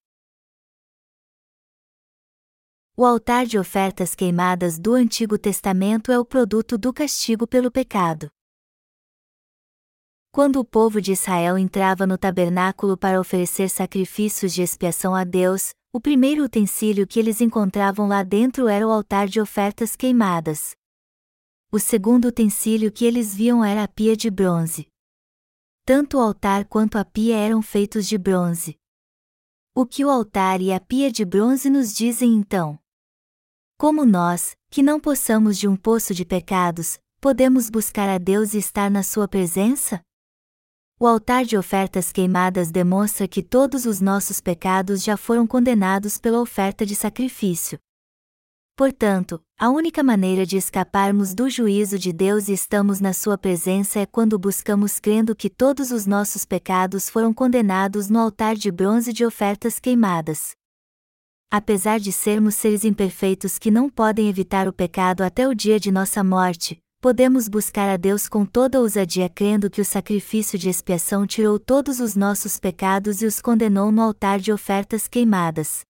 O 2.95 3.07
altar 3.07 3.47
de 3.47 3.59
ofertas 3.59 4.15
queimadas 4.15 4.79
do 4.79 4.93
Antigo 4.93 5.39
Testamento 5.39 6.13
é 6.13 6.19
o 6.19 6.27
produto 6.27 6.77
do 6.77 6.93
castigo 6.93 7.47
pelo 7.47 7.71
pecado. 7.71 8.31
Quando 10.31 10.61
o 10.61 10.65
povo 10.65 11.01
de 11.01 11.13
Israel 11.13 11.57
entrava 11.57 12.07
no 12.07 12.19
tabernáculo 12.19 12.95
para 12.95 13.19
oferecer 13.19 13.71
sacrifícios 13.71 14.53
de 14.53 14.61
expiação 14.61 15.15
a 15.15 15.25
Deus, 15.25 15.71
o 15.91 15.99
primeiro 15.99 16.45
utensílio 16.45 17.07
que 17.07 17.19
eles 17.19 17.41
encontravam 17.41 18.07
lá 18.07 18.23
dentro 18.23 18.69
era 18.69 18.87
o 18.87 18.91
altar 18.91 19.27
de 19.27 19.41
ofertas 19.41 19.97
queimadas. 19.97 20.73
O 21.73 21.79
segundo 21.79 22.27
utensílio 22.27 22.93
que 22.93 23.07
eles 23.07 23.35
viam 23.35 23.65
era 23.65 23.85
a 23.85 23.89
pia 23.89 24.15
de 24.15 24.31
bronze. 24.31 24.87
Tanto 25.87 26.19
o 26.19 26.21
altar 26.21 26.67
quanto 26.67 26.99
a 26.99 27.07
pia 27.07 27.39
eram 27.39 27.63
feitos 27.63 28.07
de 28.07 28.19
bronze. 28.19 28.77
O 29.75 29.87
que 29.87 30.05
o 30.05 30.11
altar 30.11 30.61
e 30.61 30.71
a 30.71 30.79
pia 30.79 31.11
de 31.11 31.25
bronze 31.25 31.71
nos 31.71 31.95
dizem 31.95 32.35
então? 32.35 32.82
Como 33.83 34.07
nós, 34.07 34.55
que 34.71 34.81
não 34.81 35.01
possamos 35.01 35.59
de 35.59 35.67
um 35.67 35.75
poço 35.75 36.15
de 36.15 36.25
pecados, 36.25 37.01
podemos 37.21 37.69
buscar 37.69 38.09
a 38.09 38.17
Deus 38.17 38.55
e 38.55 38.59
estar 38.59 38.89
na 38.89 39.03
Sua 39.03 39.27
presença? 39.27 40.01
O 41.01 41.05
altar 41.05 41.45
de 41.45 41.57
ofertas 41.57 42.13
queimadas 42.13 42.71
demonstra 42.71 43.27
que 43.27 43.43
todos 43.43 43.85
os 43.85 44.01
nossos 44.01 44.41
pecados 44.41 45.03
já 45.03 45.17
foram 45.17 45.49
condenados 45.49 46.17
pela 46.17 46.41
oferta 46.41 46.87
de 46.87 46.95
sacrifício. 46.95 47.77
Portanto, 48.77 49.43
a 49.59 49.69
única 49.69 50.01
maneira 50.01 50.47
de 50.47 50.57
escaparmos 50.57 51.35
do 51.35 51.51
juízo 51.51 51.99
de 51.99 52.13
Deus 52.13 52.47
e 52.47 52.53
estamos 52.53 53.01
na 53.01 53.13
Sua 53.13 53.37
presença 53.37 53.99
é 53.99 54.07
quando 54.07 54.39
buscamos 54.39 55.01
crendo 55.01 55.35
que 55.35 55.51
todos 55.51 55.91
os 55.91 56.07
nossos 56.07 56.45
pecados 56.45 57.09
foram 57.09 57.35
condenados 57.35 58.09
no 58.09 58.21
altar 58.21 58.55
de 58.55 58.71
bronze 58.71 59.13
de 59.13 59.25
ofertas 59.25 59.81
queimadas. 59.81 60.53
Apesar 61.55 62.01
de 62.01 62.11
sermos 62.11 62.55
seres 62.55 62.83
imperfeitos 62.83 63.59
que 63.59 63.71
não 63.71 63.91
podem 63.91 64.27
evitar 64.27 64.67
o 64.67 64.73
pecado 64.73 65.21
até 65.21 65.47
o 65.47 65.55
dia 65.55 65.79
de 65.79 65.93
nossa 65.93 66.25
morte, 66.25 66.79
podemos 66.99 67.47
buscar 67.47 67.91
a 67.91 67.99
Deus 67.99 68.27
com 68.27 68.47
toda 68.47 68.81
ousadia 68.81 69.29
crendo 69.29 69.69
que 69.69 69.83
o 69.83 69.85
sacrifício 69.85 70.59
de 70.59 70.71
expiação 70.71 71.27
tirou 71.27 71.59
todos 71.59 72.01
os 72.01 72.17
nossos 72.17 72.59
pecados 72.59 73.21
e 73.21 73.27
os 73.27 73.39
condenou 73.39 73.93
no 73.93 74.01
altar 74.01 74.41
de 74.41 74.51
ofertas 74.51 75.07
queimadas. 75.07 75.83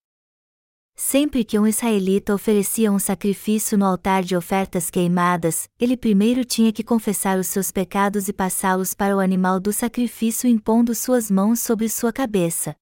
Sempre 0.96 1.44
que 1.44 1.56
um 1.56 1.64
israelita 1.68 2.34
oferecia 2.34 2.90
um 2.90 2.98
sacrifício 2.98 3.78
no 3.78 3.84
altar 3.84 4.24
de 4.24 4.34
ofertas 4.34 4.90
queimadas, 4.90 5.68
ele 5.78 5.96
primeiro 5.96 6.44
tinha 6.44 6.72
que 6.72 6.82
confessar 6.82 7.38
os 7.38 7.46
seus 7.46 7.70
pecados 7.70 8.26
e 8.26 8.32
passá-los 8.32 8.94
para 8.94 9.16
o 9.16 9.20
animal 9.20 9.60
do 9.60 9.72
sacrifício 9.72 10.48
impondo 10.48 10.92
suas 10.92 11.30
mãos 11.30 11.60
sobre 11.60 11.88
sua 11.88 12.12
cabeça. 12.12 12.74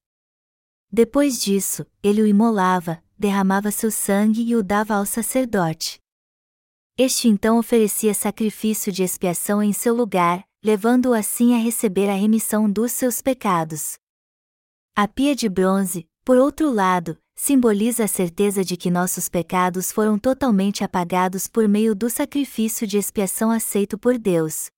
Depois 0.91 1.41
disso, 1.41 1.85
ele 2.03 2.21
o 2.21 2.27
imolava, 2.27 3.01
derramava 3.17 3.71
seu 3.71 3.89
sangue 3.89 4.43
e 4.43 4.55
o 4.55 4.61
dava 4.61 4.95
ao 4.95 5.05
sacerdote. 5.05 5.99
Este 6.97 7.29
então 7.29 7.57
oferecia 7.57 8.13
sacrifício 8.13 8.91
de 8.91 9.01
expiação 9.01 9.63
em 9.63 9.71
seu 9.71 9.93
lugar, 9.93 10.43
levando-o 10.61 11.13
assim 11.13 11.55
a 11.55 11.57
receber 11.57 12.09
a 12.09 12.13
remissão 12.13 12.69
dos 12.69 12.91
seus 12.91 13.21
pecados. 13.21 13.93
A 14.93 15.07
pia 15.07 15.33
de 15.33 15.47
bronze, 15.47 16.05
por 16.25 16.37
outro 16.37 16.69
lado, 16.69 17.17
simboliza 17.35 18.03
a 18.03 18.07
certeza 18.07 18.63
de 18.63 18.75
que 18.75 18.91
nossos 18.91 19.29
pecados 19.29 19.91
foram 19.91 20.19
totalmente 20.19 20.83
apagados 20.83 21.47
por 21.47 21.67
meio 21.69 21.95
do 21.95 22.09
sacrifício 22.09 22.85
de 22.85 22.97
expiação 22.97 23.49
aceito 23.49 23.97
por 23.97 24.17
Deus. 24.19 24.69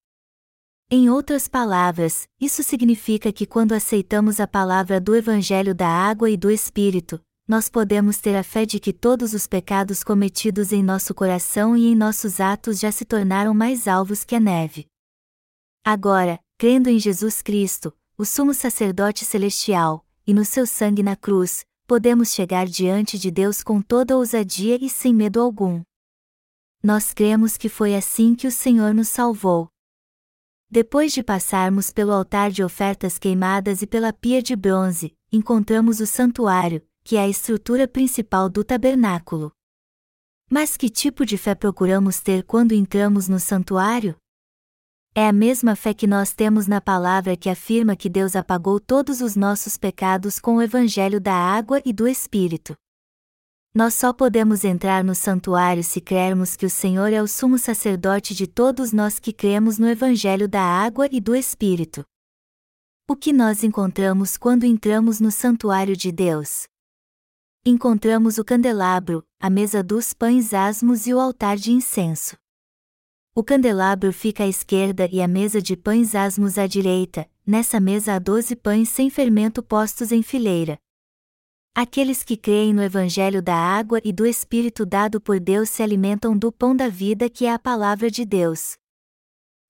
Em 0.96 1.10
outras 1.10 1.48
palavras, 1.48 2.28
isso 2.40 2.62
significa 2.62 3.34
que 3.34 3.48
quando 3.48 3.74
aceitamos 3.74 4.40
a 4.40 4.46
palavra 4.46 5.02
do 5.02 5.16
Evangelho 5.16 5.74
da 5.74 5.88
Água 5.88 6.30
e 6.30 6.38
do 6.38 6.52
Espírito, 6.52 7.20
nós 7.48 7.68
podemos 7.68 8.20
ter 8.20 8.36
a 8.36 8.44
fé 8.44 8.64
de 8.64 8.80
que 8.80 8.94
todos 8.94 9.34
os 9.34 9.48
pecados 9.48 10.04
cometidos 10.04 10.72
em 10.72 10.84
nosso 10.84 11.12
coração 11.16 11.76
e 11.76 11.88
em 11.88 11.96
nossos 11.96 12.40
atos 12.40 12.80
já 12.80 12.92
se 12.92 13.06
tornaram 13.06 13.56
mais 13.56 13.88
alvos 13.88 14.24
que 14.24 14.36
a 14.36 14.40
neve. 14.40 14.86
Agora, 15.84 16.40
crendo 16.60 16.92
em 16.92 17.00
Jesus 17.00 17.42
Cristo, 17.42 17.92
o 18.16 18.24
sumo 18.24 18.54
sacerdote 18.54 19.26
celestial, 19.26 20.06
e 20.28 20.32
no 20.32 20.46
seu 20.46 20.68
sangue 20.68 21.02
na 21.02 21.16
cruz, 21.16 21.66
podemos 21.88 22.32
chegar 22.32 22.68
diante 22.68 23.18
de 23.18 23.32
Deus 23.32 23.64
com 23.64 23.82
toda 23.82 24.16
ousadia 24.16 24.78
e 24.80 24.88
sem 24.88 25.12
medo 25.12 25.42
algum. 25.42 25.82
Nós 26.84 27.16
cremos 27.16 27.58
que 27.58 27.68
foi 27.68 27.96
assim 27.96 28.36
que 28.36 28.46
o 28.46 28.52
Senhor 28.52 28.94
nos 28.94 29.08
salvou. 29.08 29.73
Depois 30.74 31.14
de 31.14 31.22
passarmos 31.22 31.92
pelo 31.92 32.12
altar 32.12 32.50
de 32.50 32.64
ofertas 32.64 33.20
queimadas 33.20 33.84
e 33.84 33.86
pela 33.86 34.12
pia 34.12 34.42
de 34.42 34.56
bronze, 34.56 35.14
encontramos 35.32 36.00
o 36.00 36.08
santuário, 36.08 36.82
que 37.04 37.16
é 37.16 37.20
a 37.20 37.30
estrutura 37.30 37.88
principal 37.88 38.50
do 38.50 38.64
tabernáculo. 38.64 39.52
Mas 40.50 40.76
que 40.76 40.90
tipo 40.90 41.28
de 41.28 41.38
fé 41.38 41.54
procuramos 41.54 42.22
ter 42.22 42.42
quando 42.42 42.72
entramos 42.72 43.28
no 43.28 43.40
santuário? 43.40 44.16
É 45.14 45.28
a 45.28 45.32
mesma 45.32 45.76
fé 45.76 45.94
que 45.94 46.08
nós 46.08 46.34
temos 46.34 46.66
na 46.66 46.82
palavra 46.82 47.38
que 47.38 47.52
afirma 47.52 47.96
que 47.96 48.10
Deus 48.10 48.36
apagou 48.36 48.80
todos 48.80 49.22
os 49.22 49.36
nossos 49.36 49.78
pecados 49.78 50.40
com 50.40 50.56
o 50.56 50.62
evangelho 50.64 51.22
da 51.22 51.36
água 51.36 51.84
e 51.86 51.94
do 51.94 52.08
Espírito. 52.08 52.76
Nós 53.76 53.96
só 53.96 54.14
podemos 54.14 54.64
entrar 54.64 55.04
no 55.04 55.16
santuário 55.16 55.84
se 55.84 56.00
crermos 56.00 56.56
que 56.56 56.66
o 56.66 56.70
Senhor 56.70 57.12
é 57.12 57.22
o 57.22 57.28
sumo 57.28 57.58
sacerdote 57.58 58.36
de 58.36 58.46
todos 58.46 58.94
nós 58.94 59.18
que 59.18 59.34
cremos 59.34 59.80
no 59.80 59.90
evangelho 59.90 60.48
da 60.48 60.62
água 60.62 61.08
e 61.12 61.20
do 61.20 61.36
Espírito. 61.36 62.06
O 63.10 63.16
que 63.16 63.34
nós 63.34 63.64
encontramos 63.64 64.38
quando 64.38 64.64
entramos 64.64 65.20
no 65.20 65.32
santuário 65.32 65.98
de 65.98 66.12
Deus? 66.12 66.68
encontramos 67.66 68.38
o 68.38 68.44
candelabro, 68.44 69.26
a 69.40 69.50
mesa 69.50 69.82
dos 69.82 70.14
pães 70.14 70.54
asmos 70.54 71.08
e 71.08 71.14
o 71.14 71.20
altar 71.20 71.56
de 71.56 71.72
incenso. 71.72 72.36
O 73.34 73.42
candelabro 73.42 74.12
fica 74.12 74.44
à 74.44 74.48
esquerda 74.48 75.08
e 75.10 75.22
a 75.22 75.30
mesa 75.30 75.62
de 75.62 75.78
pães 75.78 76.14
asmos 76.14 76.58
à 76.58 76.68
direita, 76.68 77.26
nessa 77.48 77.80
mesa 77.80 78.16
há 78.16 78.20
doze 78.20 78.54
pães 78.54 78.90
sem 78.90 79.10
fermento 79.10 79.64
postos 79.64 80.12
em 80.12 80.22
fileira. 80.22 80.78
Aqueles 81.76 82.24
que 82.24 82.38
creem 82.38 82.72
no 82.72 82.84
Evangelho 82.84 83.42
da 83.42 83.56
água 83.56 84.00
e 84.04 84.14
do 84.14 84.28
Espírito 84.28 84.86
dado 84.86 85.20
por 85.20 85.40
Deus 85.40 85.70
se 85.70 85.82
alimentam 85.82 86.38
do 86.38 86.52
pão 86.52 86.76
da 86.76 86.88
vida 86.88 87.28
que 87.32 87.48
é 87.48 87.52
a 87.52 87.58
palavra 87.58 88.12
de 88.12 88.24
Deus. 88.24 88.78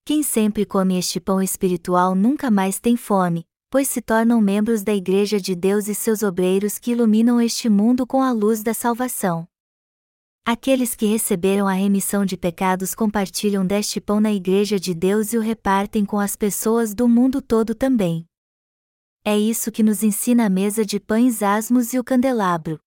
Quem 0.04 0.22
sempre 0.22 0.66
come 0.66 1.00
este 1.00 1.22
pão 1.22 1.42
espiritual 1.42 2.14
nunca 2.14 2.52
mais 2.52 2.78
tem 2.78 2.98
fome, 2.98 3.46
pois 3.70 3.88
se 3.88 4.02
tornam 4.02 4.42
membros 4.42 4.84
da 4.84 4.94
Igreja 4.94 5.40
de 5.40 5.56
Deus 5.56 5.88
e 5.88 5.96
seus 5.96 6.24
obreiros 6.24 6.78
que 6.78 6.92
iluminam 6.92 7.40
este 7.40 7.70
mundo 7.70 8.06
com 8.06 8.22
a 8.22 8.34
luz 8.34 8.62
da 8.62 8.74
salvação. 8.74 9.48
Aqueles 10.46 10.96
que 10.96 11.06
receberam 11.06 11.70
a 11.70 11.74
remissão 11.74 12.26
de 12.26 12.36
pecados 12.36 12.94
compartilham 12.94 13.66
deste 13.66 14.02
pão 14.02 14.20
na 14.20 14.34
Igreja 14.34 14.78
de 14.78 14.94
Deus 14.94 15.32
e 15.32 15.38
o 15.38 15.42
repartem 15.42 16.04
com 16.04 16.20
as 16.20 16.36
pessoas 16.36 16.94
do 16.94 17.08
mundo 17.08 17.42
todo 17.42 17.74
também. 17.74 18.28
É 19.26 19.38
isso 19.38 19.72
que 19.72 19.82
nos 19.82 20.04
ensina 20.04 20.48
a 20.48 20.50
mesa 20.50 20.86
de 20.86 21.00
pães 21.00 21.42
asmos 21.42 21.94
e 21.94 22.00
o 22.00 22.04
candelabro. 22.04 22.78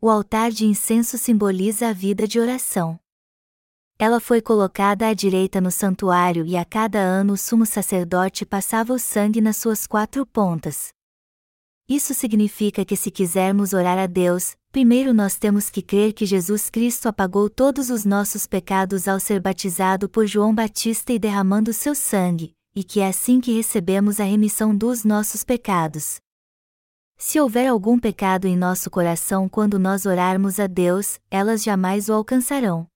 O 0.00 0.08
altar 0.08 0.52
de 0.52 0.64
incenso 0.64 1.18
simboliza 1.18 1.88
a 1.88 1.92
vida 1.92 2.28
de 2.28 2.38
oração. 2.38 2.96
Ela 3.98 4.20
foi 4.20 4.40
colocada 4.40 5.08
à 5.08 5.12
direita 5.12 5.60
no 5.60 5.70
santuário 5.70 6.46
e 6.46 6.56
a 6.56 6.64
cada 6.64 7.00
ano 7.00 7.32
o 7.32 7.36
sumo 7.36 7.66
sacerdote 7.66 8.46
passava 8.46 8.92
o 8.92 9.00
sangue 9.00 9.40
nas 9.40 9.56
suas 9.56 9.84
quatro 9.84 10.24
pontas. 10.24 10.92
Isso 11.88 12.14
significa 12.14 12.84
que 12.84 12.94
se 12.94 13.10
quisermos 13.10 13.72
orar 13.72 13.98
a 13.98 14.06
Deus, 14.06 14.56
primeiro 14.70 15.12
nós 15.12 15.36
temos 15.36 15.68
que 15.68 15.82
crer 15.82 16.12
que 16.12 16.24
Jesus 16.24 16.70
Cristo 16.70 17.08
apagou 17.08 17.50
todos 17.50 17.90
os 17.90 18.04
nossos 18.04 18.46
pecados 18.46 19.08
ao 19.08 19.18
ser 19.18 19.40
batizado 19.40 20.08
por 20.08 20.24
João 20.24 20.54
Batista 20.54 21.12
e 21.12 21.18
derramando 21.18 21.72
seu 21.72 21.96
sangue, 21.96 22.54
e 22.74 22.82
que 22.82 23.00
é 23.00 23.08
assim 23.08 23.40
que 23.40 23.52
recebemos 23.52 24.18
a 24.20 24.24
remissão 24.24 24.76
dos 24.76 25.04
nossos 25.04 25.44
pecados. 25.44 26.20
Se 27.16 27.38
houver 27.40 27.68
algum 27.68 27.98
pecado 27.98 28.46
em 28.46 28.56
nosso 28.56 28.90
coração 28.90 29.48
quando 29.48 29.78
nós 29.78 30.06
orarmos 30.06 30.58
a 30.58 30.66
Deus, 30.66 31.20
elas 31.30 31.62
jamais 31.62 32.08
o 32.08 32.12
alcançarão. 32.12 32.86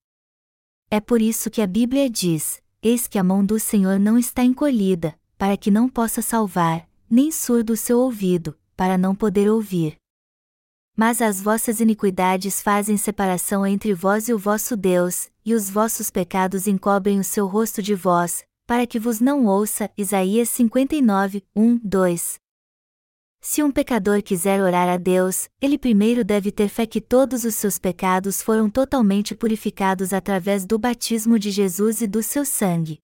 É 0.91 1.01
por 1.01 1.21
isso 1.21 1.51
que 1.51 1.63
a 1.63 1.67
Bíblia 1.67 2.11
diz: 2.11 2.61
Eis 2.83 3.07
que 3.07 3.19
a 3.19 3.25
mão 3.25 3.45
do 3.45 3.59
Senhor 3.61 3.99
não 3.99 4.19
está 4.19 4.43
encolhida, 4.43 5.19
para 5.39 5.57
que 5.57 5.71
não 5.71 5.89
possa 5.89 6.23
salvar, 6.23 6.89
nem 7.09 7.31
surdo 7.31 7.75
o 7.75 7.77
seu 7.77 7.99
ouvido, 7.99 8.59
para 8.77 8.99
não 8.99 9.15
poder 9.15 9.49
ouvir. 9.49 9.97
Mas 10.97 11.21
as 11.21 11.41
vossas 11.41 11.79
iniquidades 11.79 12.63
fazem 12.63 12.97
separação 12.97 13.67
entre 13.67 13.93
vós 13.93 14.29
e 14.29 14.33
o 14.33 14.39
vosso 14.39 14.77
Deus, 14.77 15.31
e 15.45 15.55
os 15.55 15.69
vossos 15.69 16.11
pecados 16.11 16.67
encobrem 16.67 17.21
o 17.21 17.25
seu 17.25 17.47
rosto 17.47 17.83
de 17.83 17.95
vós, 17.95 18.45
para 18.67 18.87
que 18.87 18.99
vos 18.99 19.21
não 19.21 19.47
ouça. 19.47 19.89
Isaías 19.97 20.49
59, 20.51 21.45
1, 21.55 21.79
2. 21.83 22.41
Se 23.41 23.63
um 23.63 23.71
pecador 23.71 24.23
quiser 24.23 24.61
orar 24.61 24.89
a 24.89 24.97
Deus, 24.97 25.49
ele 25.61 25.79
primeiro 25.79 26.25
deve 26.25 26.51
ter 26.51 26.69
fé 26.69 26.85
que 26.85 27.01
todos 27.01 27.45
os 27.45 27.55
seus 27.55 27.79
pecados 27.79 28.43
foram 28.43 28.69
totalmente 28.69 29.37
purificados 29.37 30.13
através 30.13 30.67
do 30.67 30.79
batismo 30.79 31.39
de 31.39 31.53
Jesus 31.53 32.01
e 32.01 32.09
do 32.09 32.25
seu 32.25 32.45
sangue. 32.45 32.99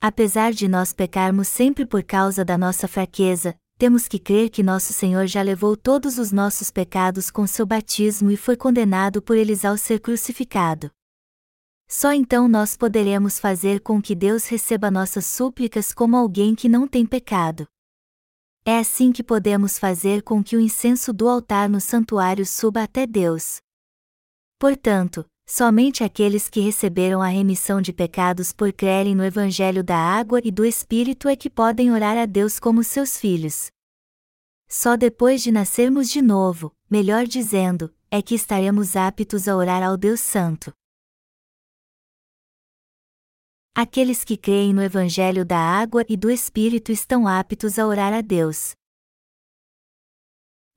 Apesar 0.00 0.52
de 0.52 0.66
nós 0.66 0.92
pecarmos 0.92 1.48
sempre 1.48 1.84
por 1.84 2.02
causa 2.02 2.44
da 2.44 2.56
nossa 2.56 2.88
fraqueza, 2.88 3.54
temos 3.78 4.08
que 4.08 4.18
crer 4.18 4.48
que 4.48 4.62
nosso 4.62 4.92
Senhor 4.92 5.26
já 5.26 5.42
levou 5.42 5.76
todos 5.76 6.16
os 6.16 6.32
nossos 6.32 6.70
pecados 6.70 7.30
com 7.30 7.46
seu 7.46 7.66
batismo 7.66 8.30
e 8.30 8.36
foi 8.36 8.56
condenado 8.56 9.20
por 9.20 9.36
eles 9.36 9.64
ao 9.64 9.76
ser 9.76 10.00
crucificado. 10.00 10.90
Só 11.94 12.10
então 12.10 12.48
nós 12.48 12.74
poderemos 12.74 13.38
fazer 13.38 13.80
com 13.80 14.00
que 14.00 14.14
Deus 14.14 14.46
receba 14.46 14.90
nossas 14.90 15.26
súplicas 15.26 15.92
como 15.92 16.16
alguém 16.16 16.54
que 16.54 16.66
não 16.66 16.88
tem 16.88 17.04
pecado. 17.04 17.66
É 18.64 18.78
assim 18.78 19.12
que 19.12 19.22
podemos 19.22 19.78
fazer 19.78 20.22
com 20.22 20.42
que 20.42 20.56
o 20.56 20.60
incenso 20.60 21.12
do 21.12 21.28
altar 21.28 21.68
no 21.68 21.82
santuário 21.82 22.46
suba 22.46 22.82
até 22.82 23.06
Deus. 23.06 23.58
Portanto, 24.58 25.26
somente 25.46 26.02
aqueles 26.02 26.48
que 26.48 26.60
receberam 26.60 27.20
a 27.20 27.26
remissão 27.26 27.82
de 27.82 27.92
pecados 27.92 28.54
por 28.54 28.72
crerem 28.72 29.14
no 29.14 29.22
Evangelho 29.22 29.84
da 29.84 29.98
Água 29.98 30.40
e 30.42 30.50
do 30.50 30.64
Espírito 30.64 31.28
é 31.28 31.36
que 31.36 31.50
podem 31.50 31.92
orar 31.92 32.16
a 32.16 32.24
Deus 32.24 32.58
como 32.58 32.82
seus 32.82 33.18
filhos. 33.18 33.70
Só 34.66 34.96
depois 34.96 35.42
de 35.42 35.52
nascermos 35.52 36.08
de 36.08 36.22
novo, 36.22 36.72
melhor 36.88 37.26
dizendo, 37.26 37.94
é 38.10 38.22
que 38.22 38.34
estaremos 38.34 38.96
aptos 38.96 39.46
a 39.46 39.54
orar 39.54 39.82
ao 39.82 39.98
Deus 39.98 40.20
Santo. 40.20 40.72
Aqueles 43.74 44.22
que 44.22 44.36
creem 44.36 44.74
no 44.74 44.82
Evangelho 44.82 45.46
da 45.46 45.58
Água 45.58 46.04
e 46.06 46.14
do 46.14 46.30
Espírito 46.30 46.92
estão 46.92 47.26
aptos 47.26 47.78
a 47.78 47.86
orar 47.86 48.12
a 48.12 48.20
Deus. 48.20 48.74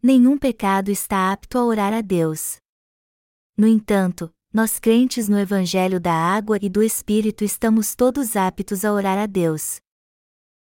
Nenhum 0.01 0.37
pecado 0.37 0.89
está 0.89 1.33
apto 1.33 1.57
a 1.57 1.65
orar 1.65 1.91
a 1.91 1.99
Deus. 1.99 2.55
No 3.57 3.67
entanto, 3.67 4.33
nós 4.53 4.79
crentes 4.79 5.27
no 5.27 5.37
Evangelho 5.37 5.99
da 5.99 6.13
Água 6.13 6.57
e 6.61 6.69
do 6.69 6.81
Espírito 6.81 7.43
estamos 7.43 7.95
todos 7.95 8.37
aptos 8.37 8.85
a 8.85 8.93
orar 8.93 9.17
a 9.17 9.25
Deus. 9.25 9.81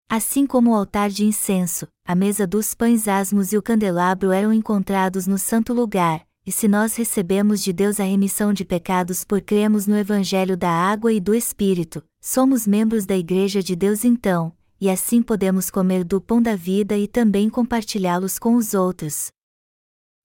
Assim 0.10 0.46
como 0.46 0.72
o 0.72 0.76
altar 0.76 1.10
de 1.10 1.24
incenso, 1.24 1.88
a 2.06 2.14
mesa 2.14 2.46
dos 2.46 2.76
pães 2.76 3.08
asmos 3.08 3.54
e 3.54 3.58
o 3.58 3.64
candelabro 3.64 4.34
eram 4.34 4.52
encontrados 4.52 5.28
no 5.28 5.38
santo 5.38 5.74
lugar, 5.74 6.28
e 6.48 6.52
se 6.52 6.66
nós 6.66 6.96
recebemos 6.96 7.62
de 7.62 7.74
Deus 7.74 8.00
a 8.00 8.06
remissão 8.06 8.54
de 8.54 8.64
pecados 8.64 9.26
por 9.26 9.42
cremos 9.42 9.86
no 9.86 9.98
Evangelho 9.98 10.56
da 10.56 10.72
Água 10.72 11.12
e 11.12 11.20
do 11.20 11.36
Espírito, 11.36 12.02
somos 12.22 12.66
membros 12.66 13.06
da 13.06 13.18
Igreja 13.18 13.62
de 13.62 13.76
Deus 13.76 14.06
então, 14.06 14.56
e 14.80 14.90
assim 14.90 15.22
podemos 15.22 15.70
comer 15.70 16.06
do 16.06 16.22
pão 16.22 16.42
da 16.42 16.56
vida 16.56 16.98
e 16.98 17.06
também 17.06 17.50
compartilhá-los 17.50 18.40
com 18.40 18.56
os 18.56 18.74
outros. 18.74 19.30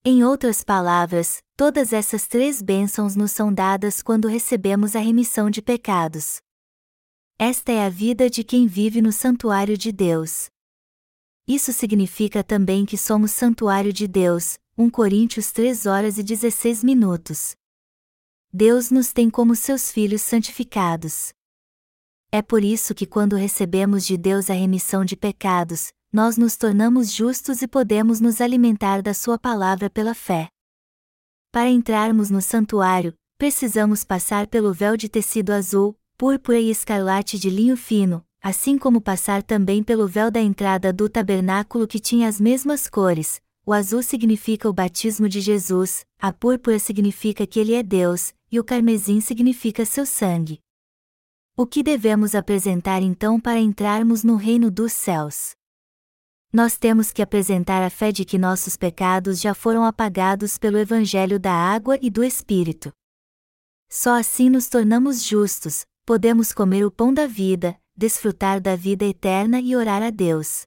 Em 0.04 0.22
outras 0.22 0.62
palavras, 0.62 1.42
todas 1.56 1.92
essas 1.92 2.28
três 2.28 2.62
bênçãos 2.62 3.16
nos 3.16 3.32
são 3.32 3.52
dadas 3.52 4.00
quando 4.00 4.28
recebemos 4.28 4.94
a 4.94 5.00
remissão 5.00 5.50
de 5.50 5.60
pecados. 5.60 6.36
Esta 7.36 7.72
é 7.72 7.84
a 7.84 7.88
vida 7.88 8.30
de 8.30 8.44
quem 8.44 8.68
vive 8.68 9.02
no 9.02 9.10
santuário 9.10 9.76
de 9.76 9.90
Deus. 9.90 10.46
Isso 11.48 11.72
significa 11.72 12.44
também 12.44 12.86
que 12.86 12.96
somos 12.96 13.32
santuário 13.32 13.92
de 13.92 14.06
Deus, 14.06 14.56
1 14.78 14.88
Coríntios 14.88 15.52
3 15.52 15.84
horas 15.84 16.16
e 16.16 16.22
16 16.22 16.82
minutos. 16.82 17.54
Deus 18.50 18.90
nos 18.90 19.12
tem 19.12 19.28
como 19.28 19.54
seus 19.54 19.92
filhos 19.92 20.22
santificados. 20.22 21.34
É 22.32 22.40
por 22.40 22.64
isso 22.64 22.94
que 22.94 23.04
quando 23.04 23.36
recebemos 23.36 24.06
de 24.06 24.16
Deus 24.16 24.48
a 24.48 24.54
remissão 24.54 25.04
de 25.04 25.14
pecados, 25.14 25.92
nós 26.10 26.38
nos 26.38 26.56
tornamos 26.56 27.12
justos 27.12 27.60
e 27.60 27.68
podemos 27.68 28.18
nos 28.18 28.40
alimentar 28.40 29.02
da 29.02 29.12
Sua 29.12 29.38
palavra 29.38 29.90
pela 29.90 30.14
fé. 30.14 30.48
Para 31.50 31.68
entrarmos 31.68 32.30
no 32.30 32.40
santuário, 32.40 33.12
precisamos 33.36 34.04
passar 34.04 34.46
pelo 34.46 34.72
véu 34.72 34.96
de 34.96 35.06
tecido 35.06 35.50
azul, 35.50 35.94
púrpura 36.16 36.58
e 36.58 36.70
escarlate 36.70 37.38
de 37.38 37.50
linho 37.50 37.76
fino, 37.76 38.24
assim 38.40 38.78
como 38.78 39.02
passar 39.02 39.42
também 39.42 39.82
pelo 39.82 40.08
véu 40.08 40.30
da 40.30 40.40
entrada 40.40 40.94
do 40.94 41.10
tabernáculo 41.10 41.86
que 41.86 42.00
tinha 42.00 42.26
as 42.26 42.40
mesmas 42.40 42.88
cores, 42.88 43.38
o 43.64 43.72
azul 43.72 44.02
significa 44.02 44.68
o 44.68 44.72
batismo 44.72 45.28
de 45.28 45.40
Jesus, 45.40 46.04
a 46.18 46.32
púrpura 46.32 46.78
significa 46.78 47.46
que 47.46 47.60
ele 47.60 47.74
é 47.74 47.82
Deus, 47.82 48.34
e 48.50 48.58
o 48.58 48.64
carmesim 48.64 49.20
significa 49.20 49.84
seu 49.84 50.04
sangue. 50.04 50.58
O 51.56 51.66
que 51.66 51.82
devemos 51.82 52.34
apresentar 52.34 53.02
então 53.02 53.38
para 53.38 53.60
entrarmos 53.60 54.24
no 54.24 54.36
reino 54.36 54.70
dos 54.70 54.92
céus? 54.92 55.52
Nós 56.52 56.76
temos 56.76 57.12
que 57.12 57.22
apresentar 57.22 57.82
a 57.82 57.88
fé 57.88 58.10
de 58.10 58.24
que 58.24 58.36
nossos 58.36 58.76
pecados 58.76 59.40
já 59.40 59.54
foram 59.54 59.84
apagados 59.84 60.58
pelo 60.58 60.76
Evangelho 60.76 61.38
da 61.38 61.52
água 61.52 61.98
e 62.02 62.10
do 62.10 62.24
Espírito. 62.24 62.92
Só 63.88 64.18
assim 64.18 64.50
nos 64.50 64.68
tornamos 64.68 65.22
justos, 65.22 65.86
podemos 66.04 66.52
comer 66.52 66.84
o 66.84 66.90
pão 66.90 67.14
da 67.14 67.26
vida, 67.26 67.78
desfrutar 67.96 68.60
da 68.60 68.74
vida 68.74 69.04
eterna 69.04 69.60
e 69.60 69.76
orar 69.76 70.02
a 70.02 70.10
Deus. 70.10 70.66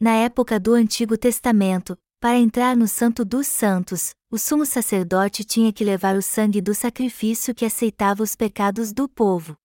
Na 0.00 0.12
época 0.12 0.60
do 0.60 0.74
Antigo 0.74 1.18
Testamento, 1.18 1.98
para 2.20 2.38
entrar 2.38 2.76
no 2.76 2.86
Santo 2.86 3.24
dos 3.24 3.48
Santos, 3.48 4.14
o 4.30 4.38
sumo 4.38 4.64
sacerdote 4.64 5.42
tinha 5.42 5.72
que 5.72 5.82
levar 5.82 6.14
o 6.14 6.22
sangue 6.22 6.60
do 6.60 6.72
sacrifício 6.72 7.52
que 7.52 7.64
aceitava 7.64 8.22
os 8.22 8.36
pecados 8.36 8.92
do 8.92 9.08
povo. 9.08 9.56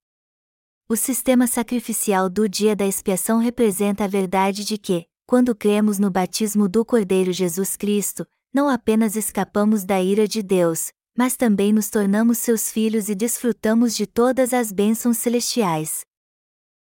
O 0.89 0.95
sistema 0.95 1.45
sacrificial 1.45 2.31
do 2.31 2.49
dia 2.49 2.75
da 2.75 2.83
expiação 2.83 3.37
representa 3.37 4.05
a 4.05 4.07
verdade 4.07 4.65
de 4.65 4.75
que, 4.75 5.05
quando 5.27 5.55
cremos 5.55 5.99
no 5.99 6.09
batismo 6.09 6.67
do 6.67 6.83
Cordeiro 6.83 7.31
Jesus 7.31 7.77
Cristo, 7.77 8.25
não 8.51 8.67
apenas 8.67 9.15
escapamos 9.15 9.83
da 9.83 10.01
ira 10.01 10.27
de 10.27 10.41
Deus, 10.41 10.91
mas 11.15 11.37
também 11.37 11.71
nos 11.71 11.91
tornamos 11.91 12.39
seus 12.39 12.71
filhos 12.71 13.07
e 13.07 13.13
desfrutamos 13.13 13.95
de 13.95 14.07
todas 14.07 14.51
as 14.51 14.71
bênçãos 14.71 15.17
celestiais. 15.17 16.03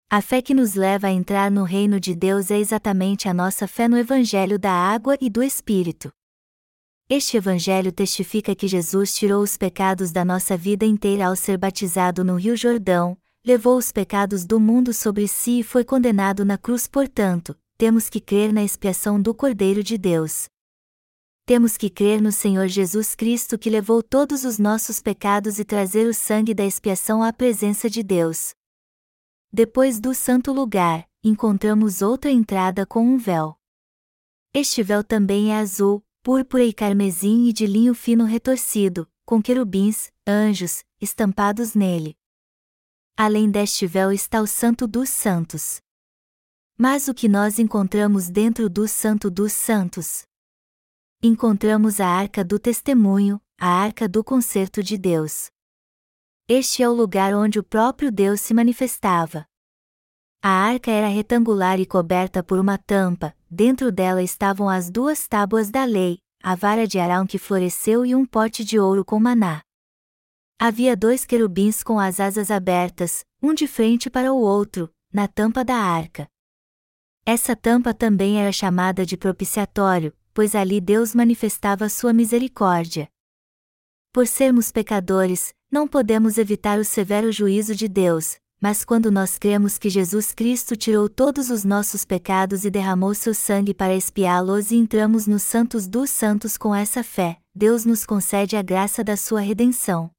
A 0.08 0.22
fé 0.22 0.39
que 0.39 0.54
nos 0.54 0.76
leva 0.76 1.08
a 1.08 1.12
entrar 1.12 1.50
no 1.50 1.63
reino 1.63 2.00
de 2.00 2.13
Deus 2.15 2.52
é 2.52 2.60
exatamente 2.60 3.28
a 3.28 3.34
nossa 3.34 3.68
fé 3.68 3.88
no 3.88 3.98
Evangelho 3.98 4.60
da 4.60 4.72
água 4.72 5.18
e 5.20 5.32
do 5.32 5.41
Espírito. 5.41 6.12
Este 7.10 7.38
Evangelho 7.38 7.91
testifica 7.91 8.56
que 8.56 8.68
Jesus 8.68 9.15
tirou 9.15 9.41
os 9.41 9.58
pecados 9.58 10.12
da 10.12 10.24
nossa 10.24 10.56
vida 10.56 10.86
inteira 10.86 11.26
ao 11.26 11.36
ser 11.36 11.58
batizado 11.58 12.24
no 12.24 12.36
Rio 12.36 12.56
Jordão, 12.56 13.18
levou 13.44 13.78
os 13.78 13.91
pecados 13.91 14.46
do 14.46 14.60
mundo 14.60 14.94
sobre 14.94 15.28
si 15.28 15.60
e 15.60 15.63
foi 15.63 15.84
condenado 15.84 16.46
na 16.46 16.58
cruz, 16.58 16.86
portanto, 16.88 17.58
temos 17.76 18.08
que 18.08 18.20
crer 18.20 18.54
na 18.54 18.63
expiação 18.63 19.20
do 19.20 19.34
Cordeiro 19.34 19.84
de 19.84 19.98
Deus. 19.98 20.46
Temos 21.48 21.78
que 21.78 21.89
crer 21.89 22.22
no 22.22 22.32
Senhor 22.32 22.68
Jesus 22.68 23.15
Cristo 23.15 23.58
que 23.58 23.72
levou 23.72 24.04
todos 24.04 24.46
os 24.46 24.60
nossos 24.60 25.02
pecados 25.02 25.58
e 25.58 25.65
trazer 25.65 26.08
o 26.08 26.13
sangue 26.13 26.54
da 26.54 26.63
expiação 26.63 27.24
à 27.24 27.34
presença 27.34 27.89
de 27.89 28.04
Deus. 28.04 28.54
Depois 29.58 30.02
do 30.02 30.13
santo 30.13 30.52
lugar, 30.52 31.08
encontramos 31.24 32.02
outra 32.02 32.30
entrada 32.30 32.86
com 32.86 33.08
um 33.08 33.18
véu. 33.18 33.58
Este 34.54 34.84
véu 34.84 35.02
também 35.02 35.54
é 35.54 35.60
azul, 35.60 36.04
púrpura 36.22 36.65
e 36.65 36.74
carmesim 36.74 37.48
e 37.48 37.54
de 37.54 37.65
linho 37.65 37.96
fino 37.96 38.26
retorcido, 38.26 39.10
com 39.26 39.41
querubins, 39.41 40.12
anjos, 40.28 40.84
estampados 41.00 41.74
nele. 41.74 42.18
Além 43.15 43.50
deste 43.50 43.88
véu 43.88 44.12
está 44.12 44.41
o 44.41 44.46
Santo 44.46 44.86
dos 44.86 45.08
Santos. 45.10 45.80
Mas 46.78 47.08
o 47.08 47.13
que 47.13 47.30
nós 47.30 47.58
encontramos 47.58 48.28
dentro 48.30 48.70
do 48.70 48.89
Santo 48.89 49.32
dos 49.32 49.54
Santos? 49.54 50.28
Encontramos 51.24 52.02
a 52.02 52.08
Arca 52.10 52.44
do 52.44 52.60
Testemunho, 52.60 53.41
a 53.58 53.70
Arca 53.70 54.06
do 54.06 54.22
Concerto 54.22 54.84
de 54.84 54.98
Deus. 54.98 55.50
Este 56.47 56.84
é 56.84 56.88
o 56.88 56.93
lugar 56.93 57.34
onde 57.34 57.58
o 57.58 57.63
próprio 57.63 58.12
Deus 58.12 58.39
se 58.39 58.53
manifestava. 58.53 59.47
A 60.43 60.49
arca 60.49 60.91
era 60.91 61.08
retangular 61.08 61.79
e 61.79 61.88
coberta 61.88 62.43
por 62.43 62.60
uma 62.60 62.77
tampa, 62.77 63.36
dentro 63.49 63.91
dela 63.91 64.21
estavam 64.21 64.69
as 64.69 64.91
duas 64.91 65.27
tábuas 65.27 65.71
da 65.71 65.84
lei, 65.86 66.19
a 66.43 66.53
vara 66.53 66.86
de 66.86 66.99
Arão 66.99 67.25
que 67.25 67.39
floresceu 67.39 68.05
e 68.05 68.13
um 68.13 68.27
pote 68.27 68.63
de 68.63 68.79
ouro 68.79 69.03
com 69.03 69.19
maná. 69.19 69.63
Havia 70.60 70.95
dois 70.95 71.25
querubins 71.25 71.81
com 71.81 71.99
as 71.99 72.19
asas 72.19 72.51
abertas, 72.51 73.25
um 73.41 73.51
de 73.51 73.65
frente 73.65 74.08
para 74.08 74.31
o 74.31 74.38
outro, 74.38 74.93
na 75.12 75.27
tampa 75.27 75.65
da 75.65 75.77
arca. 75.77 76.27
Essa 77.25 77.55
tampa 77.55 77.91
também 77.91 78.39
era 78.39 78.51
chamada 78.51 79.03
de 79.03 79.17
propiciatório, 79.17 80.15
pois 80.31 80.53
ali 80.53 80.79
Deus 80.79 81.15
manifestava 81.15 81.89
sua 81.89 82.13
misericórdia. 82.13 83.10
Por 84.13 84.27
sermos 84.27 84.71
pecadores, 84.71 85.55
não 85.71 85.88
podemos 85.88 86.38
evitar 86.38 86.80
o 86.80 86.86
severo 86.86 87.32
juízo 87.32 87.75
de 87.75 87.88
Deus, 87.88 88.38
mas 88.62 88.86
quando 88.86 89.12
nós 89.12 89.38
cremos 89.38 89.78
que 89.78 89.89
Jesus 89.89 90.34
Cristo 90.34 90.75
tirou 90.75 91.10
todos 91.10 91.49
os 91.49 91.63
nossos 91.63 92.06
pecados 92.06 92.65
e 92.65 92.71
derramou 92.71 93.13
seu 93.13 93.34
sangue 93.34 93.73
para 93.73 93.95
expiá-los 93.95 94.71
e 94.71 94.75
entramos 94.75 95.28
nos 95.28 95.43
santos 95.43 95.88
dos 95.88 96.10
santos 96.10 96.58
com 96.58 96.73
essa 96.73 97.04
fé, 97.04 97.38
Deus 97.54 97.86
nos 97.86 98.06
concede 98.06 98.56
a 98.56 98.62
graça 98.62 99.04
da 99.04 99.15
sua 99.15 99.41
redenção. 99.41 100.10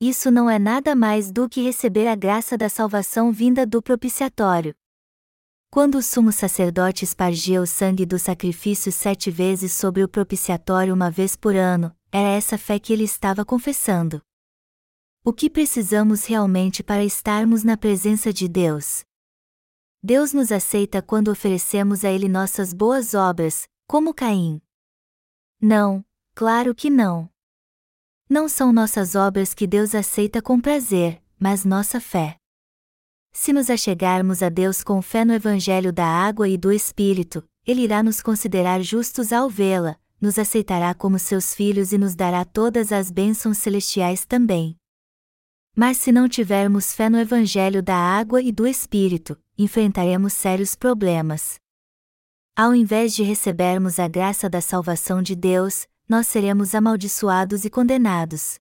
Isso 0.00 0.30
não 0.30 0.50
é 0.50 0.58
nada 0.58 0.94
mais 0.94 1.30
do 1.30 1.48
que 1.48 1.62
receber 1.62 2.06
a 2.06 2.14
graça 2.14 2.58
da 2.58 2.68
salvação 2.68 3.32
vinda 3.32 3.64
do 3.64 3.80
propiciatório. 3.80 4.74
Quando 5.70 5.96
o 5.96 6.02
sumo 6.02 6.32
sacerdote 6.32 7.04
espargia 7.04 7.62
o 7.62 7.66
sangue 7.66 8.04
do 8.04 8.18
sacrifício 8.18 8.92
sete 8.92 9.30
vezes 9.30 9.72
sobre 9.72 10.02
o 10.02 10.08
propiciatório 10.08 10.92
uma 10.92 11.10
vez 11.10 11.36
por 11.36 11.56
ano, 11.56 11.94
era 12.12 12.28
essa 12.28 12.58
fé 12.58 12.78
que 12.78 12.92
ele 12.92 13.04
estava 13.04 13.44
confessando. 13.44 14.20
O 15.28 15.32
que 15.32 15.50
precisamos 15.50 16.24
realmente 16.24 16.84
para 16.84 17.04
estarmos 17.04 17.64
na 17.64 17.76
presença 17.76 18.32
de 18.32 18.46
Deus? 18.46 19.04
Deus 20.00 20.32
nos 20.32 20.52
aceita 20.52 21.02
quando 21.02 21.32
oferecemos 21.32 22.04
a 22.04 22.10
Ele 22.12 22.28
nossas 22.28 22.72
boas 22.72 23.12
obras, 23.12 23.68
como 23.88 24.14
Caim. 24.14 24.62
Não, 25.60 26.04
claro 26.32 26.76
que 26.76 26.88
não. 26.88 27.28
Não 28.30 28.48
são 28.48 28.72
nossas 28.72 29.16
obras 29.16 29.52
que 29.52 29.66
Deus 29.66 29.96
aceita 29.96 30.40
com 30.40 30.60
prazer, 30.60 31.20
mas 31.36 31.64
nossa 31.64 32.00
fé. 32.00 32.36
Se 33.32 33.52
nos 33.52 33.68
achegarmos 33.68 34.44
a 34.44 34.48
Deus 34.48 34.84
com 34.84 35.02
fé 35.02 35.24
no 35.24 35.34
Evangelho 35.34 35.92
da 35.92 36.06
água 36.06 36.48
e 36.48 36.56
do 36.56 36.70
Espírito, 36.70 37.42
Ele 37.66 37.82
irá 37.82 38.00
nos 38.00 38.22
considerar 38.22 38.80
justos 38.80 39.32
ao 39.32 39.50
vê-la, 39.50 39.98
nos 40.20 40.38
aceitará 40.38 40.94
como 40.94 41.18
seus 41.18 41.52
filhos 41.52 41.90
e 41.90 41.98
nos 41.98 42.14
dará 42.14 42.44
todas 42.44 42.92
as 42.92 43.10
bênçãos 43.10 43.58
celestiais 43.58 44.24
também. 44.24 44.78
Mas 45.78 45.98
se 45.98 46.10
não 46.10 46.26
tivermos 46.26 46.94
fé 46.94 47.10
no 47.10 47.18
Evangelho 47.18 47.82
da 47.82 47.94
água 47.94 48.40
e 48.40 48.50
do 48.50 48.66
Espírito, 48.66 49.38
enfrentaremos 49.58 50.32
sérios 50.32 50.74
problemas. 50.74 51.60
Ao 52.56 52.74
invés 52.74 53.14
de 53.14 53.22
recebermos 53.22 53.98
a 53.98 54.08
graça 54.08 54.48
da 54.48 54.62
salvação 54.62 55.20
de 55.20 55.36
Deus, 55.36 55.86
nós 56.08 56.28
seremos 56.28 56.74
amaldiçoados 56.74 57.66
e 57.66 57.70
condenados. 57.70 58.58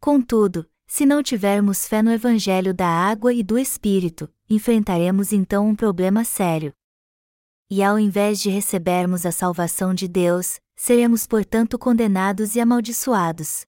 Contudo, 0.00 0.66
se 0.86 1.04
não 1.04 1.22
tivermos 1.22 1.86
fé 1.86 2.00
no 2.00 2.10
Evangelho 2.10 2.72
da 2.72 2.88
água 2.88 3.34
e 3.34 3.42
do 3.42 3.58
Espírito, 3.58 4.26
enfrentaremos 4.48 5.34
então 5.34 5.68
um 5.68 5.76
problema 5.76 6.24
sério. 6.24 6.72
E 7.68 7.82
ao 7.82 7.98
invés 7.98 8.40
de 8.40 8.48
recebermos 8.48 9.26
a 9.26 9.32
salvação 9.32 9.92
de 9.92 10.08
Deus, 10.08 10.60
seremos 10.74 11.26
portanto 11.26 11.78
condenados 11.78 12.56
e 12.56 12.60
amaldiçoados. 12.60 13.66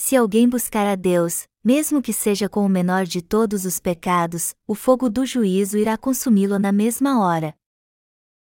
Se 0.00 0.14
alguém 0.14 0.48
buscar 0.48 0.86
a 0.86 0.94
Deus, 0.94 1.48
mesmo 1.62 2.00
que 2.00 2.12
seja 2.12 2.48
com 2.48 2.64
o 2.64 2.68
menor 2.68 3.04
de 3.04 3.20
todos 3.20 3.64
os 3.64 3.80
pecados, 3.80 4.54
o 4.64 4.72
fogo 4.72 5.10
do 5.10 5.26
juízo 5.26 5.76
irá 5.76 5.98
consumi-lo 5.98 6.56
na 6.56 6.70
mesma 6.70 7.20
hora. 7.20 7.52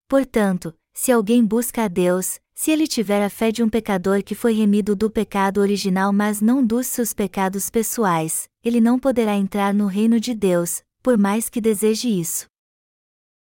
Portanto, 0.08 0.74
se 0.92 1.12
alguém 1.12 1.46
busca 1.46 1.84
a 1.84 1.88
Deus, 1.88 2.40
se 2.56 2.72
ele 2.72 2.88
tiver 2.88 3.22
a 3.22 3.30
fé 3.30 3.52
de 3.52 3.62
um 3.62 3.68
pecador 3.68 4.20
que 4.24 4.34
foi 4.34 4.52
remido 4.52 4.96
do 4.96 5.08
pecado 5.08 5.60
original 5.60 6.12
mas 6.12 6.40
não 6.40 6.66
dos 6.66 6.88
seus 6.88 7.12
pecados 7.12 7.70
pessoais, 7.70 8.48
ele 8.64 8.80
não 8.80 8.98
poderá 8.98 9.36
entrar 9.36 9.72
no 9.72 9.86
reino 9.86 10.18
de 10.18 10.34
Deus, 10.34 10.82
por 11.04 11.16
mais 11.16 11.48
que 11.48 11.60
deseje 11.60 12.08
isso. 12.08 12.48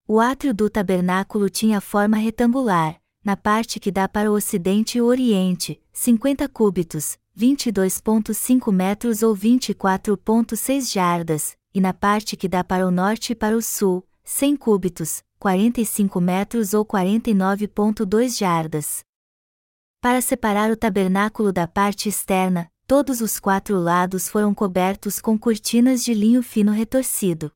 O 0.06 0.20
átrio 0.20 0.52
do 0.52 0.68
tabernáculo 0.68 1.48
tinha 1.48 1.80
forma 1.80 2.18
retangular, 2.18 3.00
na 3.24 3.38
parte 3.38 3.80
que 3.80 3.90
dá 3.90 4.06
para 4.06 4.30
o 4.30 4.34
ocidente 4.34 4.98
e 4.98 5.00
o 5.00 5.06
oriente, 5.06 5.80
50 5.94 6.46
cúbitos, 6.50 7.16
22,5 7.36 8.72
metros 8.72 9.22
ou 9.22 9.34
24,6 9.34 10.92
jardas, 10.92 11.56
e 11.74 11.80
na 11.80 11.94
parte 11.94 12.36
que 12.36 12.48
dá 12.48 12.62
para 12.62 12.86
o 12.86 12.90
norte 12.90 13.32
e 13.32 13.34
para 13.34 13.56
o 13.56 13.62
sul, 13.62 14.06
100 14.24 14.56
cúbitos, 14.56 15.22
45 15.38 16.20
metros 16.20 16.74
ou 16.74 16.84
49,2 16.84 18.38
jardas. 18.38 19.04
Para 20.00 20.20
separar 20.20 20.70
o 20.70 20.76
tabernáculo 20.76 21.52
da 21.52 21.66
parte 21.66 22.08
externa, 22.08 22.70
todos 22.86 23.20
os 23.20 23.40
quatro 23.40 23.78
lados 23.78 24.28
foram 24.28 24.54
cobertos 24.54 25.20
com 25.20 25.38
cortinas 25.38 26.04
de 26.04 26.12
linho 26.12 26.42
fino 26.42 26.72
retorcido. 26.72 27.50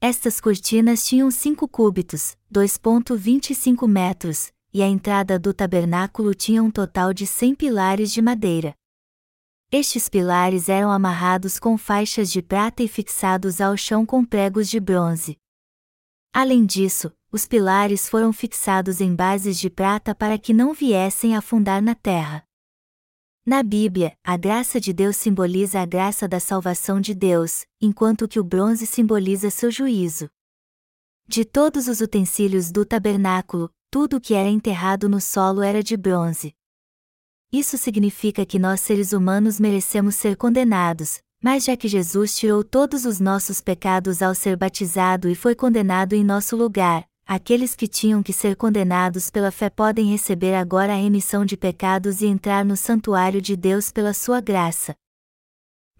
Estas 0.00 0.40
cortinas 0.40 1.06
tinham 1.06 1.30
5 1.30 1.66
cúbitos, 1.68 2.36
2,25 2.52 3.88
metros, 3.88 4.52
e 4.74 4.82
a 4.82 4.88
entrada 4.88 5.38
do 5.38 5.54
tabernáculo 5.54 6.34
tinha 6.34 6.60
um 6.60 6.68
total 6.68 7.14
de 7.14 7.28
100 7.28 7.54
pilares 7.54 8.12
de 8.12 8.20
madeira. 8.20 8.74
Estes 9.70 10.08
pilares 10.08 10.68
eram 10.68 10.90
amarrados 10.90 11.60
com 11.60 11.78
faixas 11.78 12.28
de 12.30 12.42
prata 12.42 12.82
e 12.82 12.88
fixados 12.88 13.60
ao 13.60 13.76
chão 13.76 14.04
com 14.04 14.24
pregos 14.24 14.68
de 14.68 14.80
bronze. 14.80 15.38
Além 16.32 16.66
disso, 16.66 17.12
os 17.30 17.46
pilares 17.46 18.08
foram 18.08 18.32
fixados 18.32 19.00
em 19.00 19.14
bases 19.14 19.58
de 19.60 19.70
prata 19.70 20.12
para 20.12 20.36
que 20.36 20.52
não 20.52 20.74
viessem 20.74 21.36
afundar 21.36 21.80
na 21.80 21.94
terra. 21.94 22.44
Na 23.46 23.62
Bíblia, 23.62 24.16
a 24.24 24.36
graça 24.36 24.80
de 24.80 24.92
Deus 24.92 25.16
simboliza 25.16 25.80
a 25.80 25.86
graça 25.86 26.26
da 26.26 26.40
salvação 26.40 27.00
de 27.00 27.14
Deus, 27.14 27.64
enquanto 27.80 28.26
que 28.26 28.40
o 28.40 28.44
bronze 28.44 28.86
simboliza 28.86 29.50
seu 29.50 29.70
juízo. 29.70 30.28
De 31.28 31.44
todos 31.44 31.86
os 31.86 32.00
utensílios 32.00 32.72
do 32.72 32.84
tabernáculo, 32.84 33.70
tudo 33.94 34.16
o 34.16 34.20
que 34.20 34.34
era 34.34 34.48
enterrado 34.48 35.08
no 35.08 35.20
solo 35.20 35.62
era 35.62 35.80
de 35.80 35.96
bronze. 35.96 36.52
Isso 37.52 37.78
significa 37.78 38.44
que 38.44 38.58
nós 38.58 38.80
seres 38.80 39.12
humanos 39.12 39.60
merecemos 39.60 40.16
ser 40.16 40.36
condenados, 40.36 41.20
mas 41.40 41.62
já 41.62 41.76
que 41.76 41.86
Jesus 41.86 42.34
tirou 42.34 42.64
todos 42.64 43.04
os 43.04 43.20
nossos 43.20 43.60
pecados 43.60 44.20
ao 44.20 44.34
ser 44.34 44.56
batizado 44.56 45.28
e 45.28 45.36
foi 45.36 45.54
condenado 45.54 46.12
em 46.12 46.24
nosso 46.24 46.56
lugar, 46.56 47.08
aqueles 47.24 47.76
que 47.76 47.86
tinham 47.86 48.20
que 48.20 48.32
ser 48.32 48.56
condenados 48.56 49.30
pela 49.30 49.52
fé 49.52 49.70
podem 49.70 50.10
receber 50.10 50.56
agora 50.56 50.92
a 50.92 50.96
remissão 50.96 51.44
de 51.44 51.56
pecados 51.56 52.20
e 52.20 52.26
entrar 52.26 52.64
no 52.64 52.76
santuário 52.76 53.40
de 53.40 53.54
Deus 53.54 53.92
pela 53.92 54.12
sua 54.12 54.40
graça. 54.40 54.96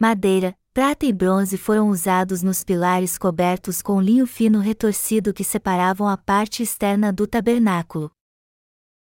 Madeira, 0.01 0.59
prata 0.75 1.07
e 1.07 1.13
bronze 1.13 1.57
foram 1.57 1.89
usados 1.89 2.43
nos 2.43 2.65
pilares 2.65 3.17
cobertos 3.17 3.81
com 3.81 4.01
linho 4.01 4.27
fino 4.27 4.59
retorcido 4.59 5.33
que 5.33 5.45
separavam 5.45 6.09
a 6.09 6.17
parte 6.17 6.65
externa 6.65 7.13
do 7.13 7.29
tabernáculo. 7.29 8.11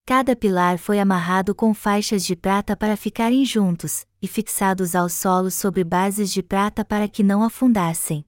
Cada 0.06 0.36
pilar 0.36 0.78
foi 0.78 1.00
amarrado 1.00 1.56
com 1.56 1.74
faixas 1.74 2.24
de 2.24 2.36
prata 2.36 2.78
para 2.78 2.96
ficarem 2.96 3.44
juntos, 3.44 4.06
e 4.22 4.28
fixados 4.28 4.94
ao 4.94 5.10
solo 5.10 5.50
sobre 5.50 5.84
bases 5.84 6.32
de 6.32 6.44
prata 6.44 6.86
para 6.86 7.08
que 7.08 7.24
não 7.24 7.42
afundassem. 7.42 8.24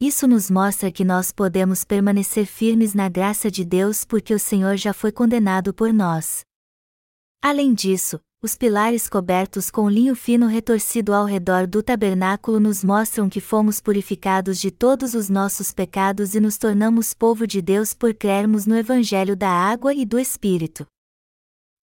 Isso 0.00 0.26
nos 0.26 0.50
mostra 0.50 0.90
que 0.90 1.04
nós 1.04 1.30
podemos 1.30 1.84
permanecer 1.84 2.46
firmes 2.46 2.94
na 2.94 3.08
graça 3.08 3.48
de 3.48 3.64
Deus 3.64 4.04
porque 4.04 4.34
o 4.34 4.40
Senhor 4.40 4.76
já 4.76 4.92
foi 4.92 5.12
condenado 5.12 5.72
por 5.72 5.92
nós. 5.92 6.40
Além 7.40 7.72
disso, 7.72 8.20
os 8.42 8.56
pilares 8.56 9.06
cobertos 9.06 9.70
com 9.70 9.86
linho 9.88 10.14
fino 10.16 10.46
retorcido 10.46 11.12
ao 11.12 11.26
redor 11.26 11.66
do 11.66 11.82
tabernáculo 11.82 12.58
nos 12.58 12.82
mostram 12.82 13.28
que 13.28 13.38
fomos 13.38 13.82
purificados 13.82 14.58
de 14.58 14.70
todos 14.70 15.12
os 15.12 15.28
nossos 15.28 15.74
pecados 15.74 16.34
e 16.34 16.40
nos 16.40 16.56
tornamos 16.56 17.12
povo 17.12 17.46
de 17.46 17.60
Deus 17.60 17.92
por 17.92 18.14
crermos 18.14 18.64
no 18.64 18.74
Evangelho 18.78 19.36
da 19.36 19.50
água 19.50 19.92
e 19.92 20.06
do 20.06 20.18
Espírito. 20.18 20.86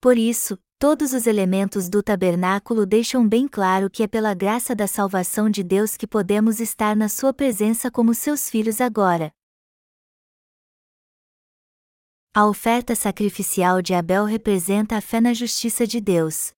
Por 0.02 0.18
isso, 0.18 0.58
todos 0.80 1.14
os 1.14 1.28
elementos 1.28 1.90
do 1.90 2.02
tabernáculo 2.02 2.88
deixam 2.88 3.28
bem 3.28 3.48
claro 3.48 3.88
que 3.88 4.02
é 4.02 4.08
pela 4.08 4.34
graça 4.34 4.76
da 4.76 4.88
salvação 4.88 5.52
de 5.52 5.62
Deus 5.62 5.96
que 5.96 6.08
podemos 6.08 6.60
estar 6.60 6.96
na 6.96 7.08
Sua 7.08 7.32
presença 7.32 7.92
como 7.92 8.16
seus 8.16 8.50
filhos 8.50 8.82
agora. 8.82 9.32
A 12.38 12.46
oferta 12.46 12.94
sacrificial 12.94 13.82
de 13.82 13.96
Abel 13.96 14.24
representa 14.24 14.96
a 14.96 15.02
fé 15.02 15.20
na 15.20 15.34
justiça 15.34 15.88
de 15.88 16.00
Deus. 16.00 16.52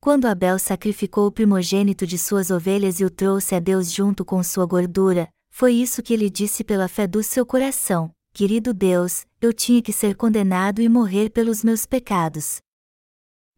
Quando 0.00 0.26
Abel 0.26 0.56
sacrificou 0.56 1.26
o 1.26 1.32
primogênito 1.32 2.06
de 2.06 2.16
suas 2.16 2.52
ovelhas 2.52 3.00
e 3.00 3.04
o 3.04 3.10
trouxe 3.10 3.56
a 3.56 3.58
Deus 3.58 3.90
junto 3.90 4.24
com 4.24 4.40
sua 4.44 4.66
gordura, 4.66 5.28
foi 5.50 5.72
isso 5.72 6.00
que 6.00 6.14
ele 6.14 6.30
disse 6.30 6.62
pela 6.62 6.86
fé 6.86 7.08
do 7.08 7.24
seu 7.24 7.44
coração: 7.44 8.12
Querido 8.32 8.72
Deus, 8.72 9.26
eu 9.40 9.52
tinha 9.52 9.82
que 9.82 9.92
ser 9.92 10.14
condenado 10.14 10.80
e 10.80 10.88
morrer 10.88 11.30
pelos 11.30 11.64
meus 11.64 11.84
pecados. 11.84 12.58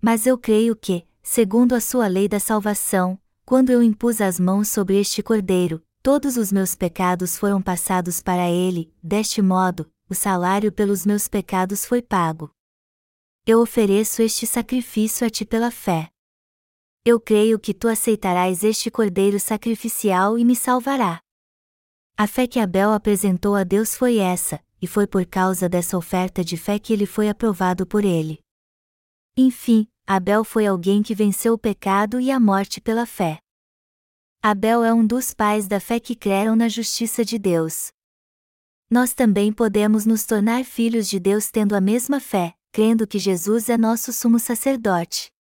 Mas 0.01 0.27
eu 0.27 0.39
creio 0.39 0.75
que, 0.75 1.07
segundo 1.23 1.75
a 1.75 1.83
sua 1.83 2.07
lei 2.07 2.29
da 2.29 2.41
salvação, 2.41 3.21
quando 3.45 3.69
eu 3.69 3.83
impus 3.83 4.23
as 4.23 4.41
mãos 4.41 4.69
sobre 4.69 4.99
este 4.99 5.23
cordeiro, 5.23 5.83
todos 6.03 6.39
os 6.39 6.51
meus 6.51 6.75
pecados 6.75 7.37
foram 7.37 7.61
passados 7.61 8.23
para 8.23 8.49
ele, 8.49 8.91
deste 9.03 9.43
modo, 9.43 9.87
o 10.09 10.15
salário 10.15 10.71
pelos 10.71 11.07
meus 11.07 11.29
pecados 11.29 11.87
foi 11.87 12.03
pago. 12.03 12.51
Eu 13.47 13.61
ofereço 13.61 14.23
este 14.23 14.47
sacrifício 14.47 15.27
a 15.27 15.31
ti 15.31 15.45
pela 15.45 15.71
fé. 15.71 16.11
Eu 17.05 17.21
creio 17.21 17.59
que 17.59 17.75
tu 17.75 17.89
aceitarás 17.89 18.65
este 18.65 18.91
cordeiro 18.91 19.39
sacrificial 19.41 20.39
e 20.39 20.45
me 20.45 20.55
salvará. 20.55 21.21
A 22.17 22.27
fé 22.27 22.47
que 22.47 22.61
Abel 22.61 22.93
apresentou 22.93 23.55
a 23.55 23.65
Deus 23.65 23.95
foi 23.95 24.19
essa, 24.19 24.63
e 24.81 24.87
foi 24.87 25.07
por 25.07 25.27
causa 25.27 25.69
dessa 25.69 25.97
oferta 25.97 26.45
de 26.45 26.57
fé 26.57 26.79
que 26.79 26.93
ele 26.93 27.07
foi 27.07 27.29
aprovado 27.29 27.87
por 27.87 28.05
ele. 28.05 28.39
Enfim, 29.37 29.89
Abel 30.07 30.45
foi 30.45 30.67
alguém 30.67 31.03
que 31.03 31.15
venceu 31.15 31.55
o 31.55 31.59
pecado 31.59 32.21
e 32.21 32.31
a 32.31 32.39
morte 32.39 32.81
pela 32.81 33.05
fé. 33.05 33.39
Abel 34.43 34.85
é 34.85 34.93
um 34.93 35.07
dos 35.07 35.35
pais 35.35 35.67
da 35.67 35.81
fé 35.81 35.99
que 35.99 36.15
creram 36.15 36.55
na 36.55 36.69
justiça 36.69 37.25
de 37.25 37.39
Deus 37.39 37.95
nós 38.95 39.13
também 39.13 39.53
podemos 39.53 40.07
nos 40.07 40.25
tornar 40.25 40.65
filhos 40.65 41.09
de 41.09 41.19
Deus 41.19 41.51
tendo 41.51 41.75
a 41.75 41.81
mesma 41.81 42.21
fé, 42.21 42.55
crendo 42.71 43.09
que 43.09 43.19
Jesus 43.19 43.69
é 43.69 43.77
nosso 43.77 44.13
sumo 44.13 44.39
sacerdote. 44.39 45.33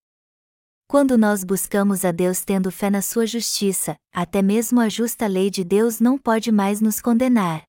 Quando 0.89 1.17
nós 1.17 1.45
buscamos 1.45 2.05
a 2.05 2.11
Deus 2.11 2.45
tendo 2.45 2.73
fé 2.73 2.91
na 2.91 3.01
sua 3.01 3.29
justiça, 3.29 3.95
até 4.13 4.43
mesmo 4.43 4.81
a 4.81 4.89
justa 4.89 5.29
lei 5.29 5.51
de 5.51 5.63
Deus 5.63 6.01
não 6.01 6.19
pode 6.19 6.51
mais 6.51 6.81
nos 6.81 7.01
condenar. 7.01 7.63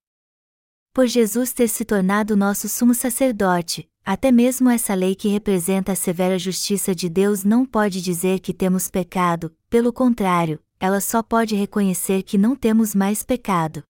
Por 0.92 1.06
Jesus 1.06 1.54
ter 1.54 1.68
se 1.68 1.86
tornado 1.86 2.36
nosso 2.36 2.68
sumo 2.68 2.96
sacerdote, 2.96 3.88
até 4.04 4.32
mesmo 4.32 4.72
essa 4.72 4.96
lei 4.96 5.14
que 5.14 5.28
representa 5.28 5.92
a 5.92 5.96
severa 5.96 6.40
justiça 6.40 6.96
de 6.96 7.08
Deus 7.08 7.44
não 7.44 7.64
pode 7.64 8.02
dizer 8.02 8.40
que 8.40 8.56
temos 8.56 8.90
pecado, 8.90 9.56
pelo 9.70 9.94
contrário, 9.94 10.60
ela 10.80 11.00
só 11.00 11.22
pode 11.22 11.54
reconhecer 11.54 12.24
que 12.24 12.40
não 12.40 12.56
temos 12.56 12.96
mais 12.96 13.22
pecado. 13.22 13.84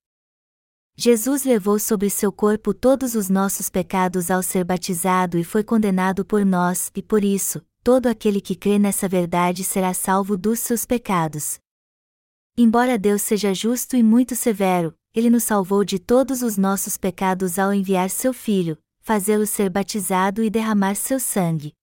Jesus 0.98 1.44
levou 1.44 1.78
sobre 1.78 2.10
seu 2.10 2.32
corpo 2.32 2.74
todos 2.74 3.16
os 3.16 3.28
nossos 3.28 3.70
pecados 3.70 4.32
ao 4.32 4.42
ser 4.42 4.64
batizado 4.64 5.38
e 5.38 5.44
foi 5.44 5.62
condenado 5.62 6.24
por 6.24 6.46
nós, 6.46 6.90
e 6.96 7.04
por 7.04 7.22
isso, 7.22 7.62
todo 7.84 8.08
aquele 8.08 8.40
que 8.40 8.56
crê 8.56 8.80
nessa 8.80 9.06
verdade 9.06 9.62
será 9.62 9.94
salvo 9.94 10.38
dos 10.38 10.60
seus 10.60 10.86
pecados. 10.86 11.60
Embora 12.58 12.98
Deus 12.98 13.22
seja 13.22 13.54
justo 13.54 13.98
e 13.98 14.02
muito 14.02 14.38
severo, 14.38 14.96
ele 15.14 15.30
nos 15.30 15.44
salvou 15.44 15.84
de 15.84 16.00
todos 16.00 16.42
os 16.42 16.56
nossos 16.56 16.96
pecados 16.96 17.60
ao 17.60 17.74
enviar 17.74 18.10
seu 18.10 18.32
Filho, 18.34 18.78
fazê-lo 19.02 19.46
ser 19.46 19.70
batizado 19.70 20.42
e 20.42 20.50
derramar 20.50 20.96
seu 20.96 21.20
sangue. 21.20 21.74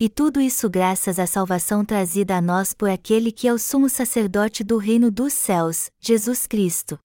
E 0.00 0.08
tudo 0.08 0.40
isso 0.40 0.70
graças 0.70 1.18
à 1.18 1.26
salvação 1.26 1.84
trazida 1.84 2.38
a 2.38 2.40
nós 2.40 2.72
por 2.72 2.88
aquele 2.88 3.30
que 3.30 3.46
é 3.46 3.52
o 3.52 3.58
sumo 3.58 3.90
sacerdote 3.90 4.64
do 4.64 4.78
reino 4.78 5.10
dos 5.10 5.34
céus, 5.34 5.90
Jesus 6.00 6.46
Cristo. 6.46 6.98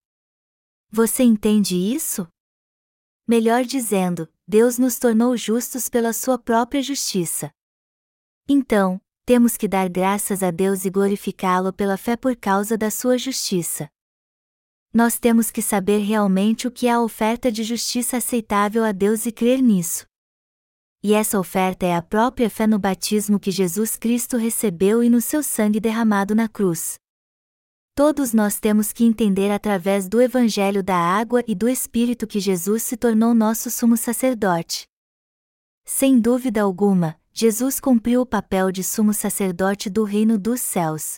Você 0.91 1.21
entende 1.21 1.75
isso? 1.75 2.27
Melhor 3.27 3.63
dizendo, 3.63 4.27
Deus 4.47 4.79
nos 4.79 4.97
tornou 4.97 5.37
justos 5.37 5.87
pela 5.87 6.11
sua 6.13 6.39
própria 6.39 6.81
justiça. 6.81 7.51
Então, 8.47 8.99
temos 9.23 9.55
que 9.55 9.67
dar 9.67 9.87
graças 9.87 10.41
a 10.41 10.49
Deus 10.49 10.85
e 10.85 10.89
glorificá-lo 10.89 11.71
pela 11.71 11.95
fé 11.95 12.17
por 12.17 12.35
causa 12.35 12.75
da 12.75 12.89
sua 12.89 13.19
justiça. 13.19 13.87
Nós 14.91 15.19
temos 15.19 15.51
que 15.51 15.61
saber 15.61 15.99
realmente 15.99 16.67
o 16.67 16.71
que 16.71 16.87
é 16.87 16.91
a 16.91 17.01
oferta 17.01 17.51
de 17.51 17.63
justiça 17.63 18.17
aceitável 18.17 18.83
a 18.83 18.91
Deus 18.91 19.27
e 19.27 19.31
crer 19.31 19.61
nisso. 19.61 20.07
E 21.03 21.13
essa 21.13 21.39
oferta 21.39 21.85
é 21.85 21.95
a 21.95 22.01
própria 22.01 22.49
fé 22.49 22.65
no 22.65 22.79
batismo 22.79 23.39
que 23.39 23.51
Jesus 23.51 23.95
Cristo 23.95 24.37
recebeu 24.37 25.03
e 25.03 25.09
no 25.09 25.21
seu 25.21 25.43
sangue 25.43 25.79
derramado 25.79 26.33
na 26.33 26.49
cruz 26.49 26.99
todos 27.99 28.31
nós 28.31 28.61
temos 28.61 28.93
que 28.93 29.03
entender 29.03 29.51
através 29.51 30.07
do 30.07 30.21
Evangelho 30.21 30.81
da 30.81 30.95
água 30.95 31.43
e 31.45 31.53
do 31.53 31.67
Espírito 31.67 32.25
que 32.25 32.39
Jesus 32.39 32.81
se 32.81 32.95
tornou 32.95 33.33
nosso 33.33 33.69
sumo 33.69 33.97
sacerdote. 33.97 34.87
Sem 35.83 36.17
dúvida 36.17 36.61
alguma, 36.61 37.19
Jesus 37.33 37.77
cumpriu 37.77 38.21
o 38.21 38.25
papel 38.25 38.71
de 38.71 38.85
sumo 38.85 39.13
sacerdote 39.13 39.89
do 39.89 40.05
reino 40.05 40.39
dos 40.39 40.61
céus. 40.61 41.17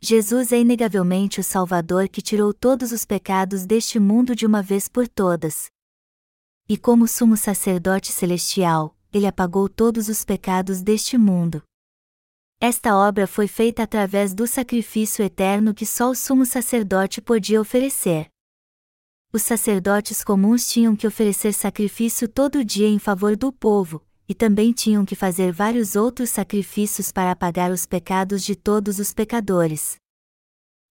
Jesus 0.00 0.52
é 0.52 0.60
inegavelmente 0.60 1.40
o 1.40 1.42
Salvador 1.42 2.08
que 2.08 2.22
tirou 2.22 2.54
todos 2.54 2.92
os 2.92 3.04
pecados 3.04 3.66
deste 3.66 3.98
mundo 3.98 4.36
de 4.36 4.46
uma 4.46 4.62
vez 4.62 4.86
por 4.86 5.08
todas. 5.08 5.66
E 6.68 6.78
como 6.78 7.08
sumo 7.08 7.36
sacerdote 7.36 8.12
celestial, 8.12 8.96
ele 9.12 9.26
apagou 9.26 9.68
todos 9.68 10.08
os 10.08 10.24
pecados 10.24 10.80
deste 10.80 11.18
mundo. 11.18 11.60
Esta 12.64 12.94
obra 12.96 13.26
foi 13.26 13.48
feita 13.48 13.82
através 13.82 14.32
do 14.32 14.46
sacrifício 14.46 15.24
eterno 15.24 15.74
que 15.74 15.84
só 15.84 16.08
o 16.08 16.14
sumo 16.14 16.46
sacerdote 16.46 17.20
podia 17.20 17.60
oferecer. 17.60 18.28
Os 19.32 19.42
sacerdotes 19.42 20.22
comuns 20.22 20.68
tinham 20.68 20.94
que 20.94 21.04
oferecer 21.04 21.52
sacrifício 21.54 22.28
todo 22.28 22.64
dia 22.64 22.86
em 22.86 23.00
favor 23.00 23.36
do 23.36 23.52
povo, 23.52 24.00
e 24.28 24.32
também 24.32 24.72
tinham 24.72 25.04
que 25.04 25.16
fazer 25.16 25.50
vários 25.50 25.96
outros 25.96 26.30
sacrifícios 26.30 27.10
para 27.10 27.32
apagar 27.32 27.72
os 27.72 27.84
pecados 27.84 28.44
de 28.44 28.54
todos 28.54 29.00
os 29.00 29.12
pecadores. 29.12 29.96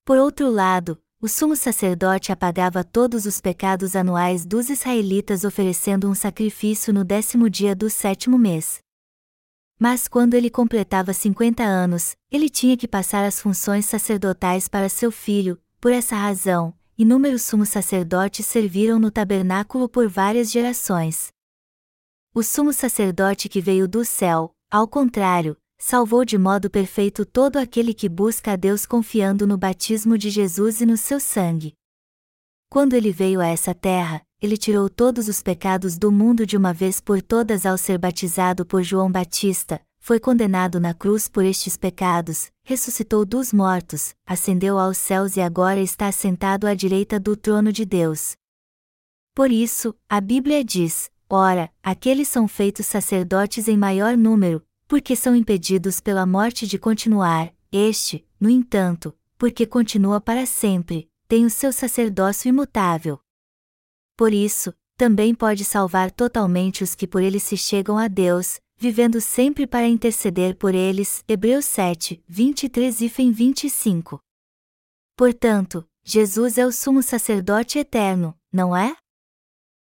Por 0.04 0.18
outro 0.18 0.52
lado, 0.52 1.02
o 1.22 1.28
sumo 1.30 1.56
sacerdote 1.56 2.34
apagava 2.34 2.84
todos 2.84 3.26
os 3.26 3.40
pecados 3.40 3.96
anuais 3.96 4.46
dos 4.46 4.70
israelitas 4.70 5.46
oferecendo 5.46 6.10
um 6.10 6.16
sacrifício 6.16 6.92
no 6.92 7.06
décimo 7.06 7.50
dia 7.50 7.74
do 7.74 7.90
sétimo 7.90 8.38
mês. 8.38 8.82
Mas 9.82 10.08
quando 10.08 10.36
ele 10.36 10.52
completava 10.52 11.12
50 11.12 11.64
anos, 11.64 12.16
ele 12.30 12.52
tinha 12.52 12.78
que 12.78 12.88
passar 12.88 13.26
as 13.26 13.42
funções 13.42 13.88
sacerdotais 13.88 14.68
para 14.68 14.88
seu 14.88 15.12
filho, 15.12 15.60
por 15.80 15.92
essa 15.92 16.16
razão, 16.16 16.72
inúmeros 16.96 17.42
sumos 17.42 17.70
sacerdotes 17.70 18.46
serviram 18.46 19.00
no 19.00 19.10
tabernáculo 19.10 19.90
por 19.90 20.08
várias 20.08 20.52
gerações. 20.52 21.30
O 22.32 22.44
sumo 22.44 22.72
sacerdote 22.72 23.50
que 23.50 23.60
veio 23.60 23.88
do 23.88 24.06
céu, 24.06 24.54
ao 24.70 24.88
contrário, 24.88 25.58
salvou 25.80 26.24
de 26.24 26.38
modo 26.38 26.70
perfeito 26.70 27.26
todo 27.26 27.58
aquele 27.58 27.92
que 27.92 28.08
busca 28.08 28.52
a 28.52 28.56
Deus 28.56 28.86
confiando 28.86 29.48
no 29.48 29.58
batismo 29.58 30.16
de 30.16 30.30
Jesus 30.30 30.80
e 30.80 30.86
no 30.86 30.96
seu 30.96 31.20
sangue. 31.20 31.74
Quando 32.70 32.94
ele 32.94 33.12
veio 33.12 33.42
a 33.42 33.48
essa 33.48 33.74
terra, 33.74 34.22
ele 34.42 34.58
tirou 34.58 34.90
todos 34.90 35.28
os 35.28 35.44
pecados 35.44 36.00
do 36.00 36.12
mundo 36.12 36.48
de 36.48 36.58
uma 36.58 36.74
vez 36.74 37.00
por 37.00 37.22
todas 37.22 37.64
ao 37.64 37.78
ser 37.78 38.00
batizado 38.00 38.66
por 38.66 38.82
João 38.82 39.12
Batista, 39.12 39.80
foi 40.00 40.20
condenado 40.20 40.80
na 40.80 40.96
cruz 40.96 41.28
por 41.28 41.46
estes 41.46 41.78
pecados, 41.78 42.52
ressuscitou 42.64 43.24
dos 43.24 43.54
mortos, 43.54 44.16
ascendeu 44.26 44.80
aos 44.80 44.98
céus 44.98 45.38
e 45.38 45.42
agora 45.42 45.80
está 45.80 46.08
assentado 46.08 46.66
à 46.66 46.74
direita 46.74 47.20
do 47.20 47.38
trono 47.38 47.72
de 47.72 47.86
Deus. 47.86 48.36
Por 49.36 49.52
isso, 49.52 49.96
a 50.10 50.20
Bíblia 50.20 50.64
diz: 50.64 51.12
Ora, 51.30 51.72
aqueles 51.84 52.28
são 52.28 52.48
feitos 52.48 52.88
sacerdotes 52.88 53.68
em 53.68 53.78
maior 53.78 54.18
número, 54.18 54.66
porque 54.88 55.16
são 55.16 55.36
impedidos 55.36 56.02
pela 56.02 56.26
morte 56.26 56.66
de 56.66 56.80
continuar, 56.80 57.54
este, 57.72 58.26
no 58.40 58.50
entanto, 58.50 59.16
porque 59.38 59.68
continua 59.68 60.20
para 60.20 60.48
sempre, 60.48 61.08
tem 61.28 61.46
o 61.46 61.50
seu 61.50 61.72
sacerdócio 61.72 62.50
imutável. 62.50 63.20
Por 64.22 64.36
isso, 64.36 64.72
também 64.98 65.34
pode 65.34 65.66
salvar 65.66 66.12
totalmente 66.12 66.84
os 66.84 66.94
que 66.94 67.08
por 67.08 67.24
ele 67.24 67.40
se 67.40 67.58
chegam 67.58 67.98
a 67.98 68.08
Deus, 68.08 68.60
vivendo 68.78 69.20
sempre 69.20 69.66
para 69.66 69.88
interceder 69.88 70.56
por 70.58 70.76
eles. 70.76 71.24
Hebreus 71.28 71.66
7, 71.66 72.24
23 72.28 73.02
e 73.02 73.08
25. 73.08 74.20
Portanto, 75.18 75.84
Jesus 76.04 76.60
é 76.60 76.68
o 76.68 76.72
sumo 76.72 77.02
sacerdote 77.02 77.80
eterno, 77.80 78.38
não 78.54 78.78
é? 78.78 78.96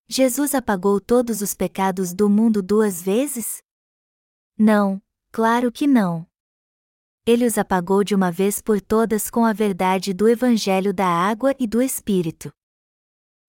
Jesus 0.10 0.56
apagou 0.56 1.00
todos 1.00 1.44
os 1.44 1.54
pecados 1.54 2.12
do 2.12 2.28
mundo 2.28 2.64
duas 2.64 3.04
vezes? 3.04 3.62
Não, 4.58 5.00
claro 5.32 5.72
que 5.72 5.86
não. 5.86 6.26
Ele 7.24 7.46
os 7.46 7.60
apagou 7.60 8.04
de 8.04 8.16
uma 8.16 8.32
vez 8.32 8.64
por 8.64 8.82
todas 8.82 9.30
com 9.30 9.46
a 9.46 9.54
verdade 9.54 10.12
do 10.12 10.28
Evangelho 10.28 10.92
da 10.92 11.06
água 11.06 11.54
e 11.60 11.68
do 11.68 11.84
Espírito. 11.84 12.52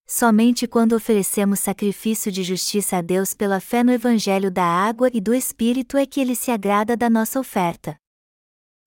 Somente 0.07 0.67
quando 0.67 0.93
oferecemos 0.93 1.59
sacrifício 1.59 2.31
de 2.31 2.43
justiça 2.43 2.97
a 2.97 3.01
Deus 3.01 3.33
pela 3.33 3.59
fé 3.59 3.83
no 3.83 3.91
Evangelho 3.91 4.51
da 4.51 4.63
água 4.63 5.09
e 5.11 5.19
do 5.19 5.33
Espírito 5.33 5.97
é 5.97 6.05
que 6.05 6.21
ele 6.21 6.35
se 6.35 6.51
agrada 6.51 6.95
da 6.95 7.09
nossa 7.09 7.39
oferta. 7.39 7.97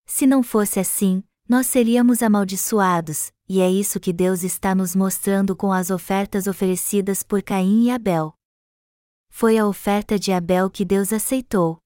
Se 0.06 0.26
não 0.26 0.44
fosse 0.44 0.78
assim, 0.78 1.24
nós 1.48 1.66
seríamos 1.66 2.22
amaldiçoados, 2.22 3.32
e 3.48 3.60
é 3.60 3.68
isso 3.68 3.98
que 3.98 4.12
Deus 4.12 4.44
está 4.44 4.76
nos 4.76 4.94
mostrando 4.94 5.56
com 5.56 5.72
as 5.72 5.90
ofertas 5.90 6.46
oferecidas 6.46 7.24
por 7.24 7.42
Caim 7.42 7.86
e 7.86 7.90
Abel. 7.90 8.32
Foi 9.28 9.58
a 9.58 9.66
oferta 9.66 10.18
de 10.18 10.30
Abel 10.30 10.70
que 10.70 10.84
Deus 10.84 11.12
aceitou. 11.12 11.78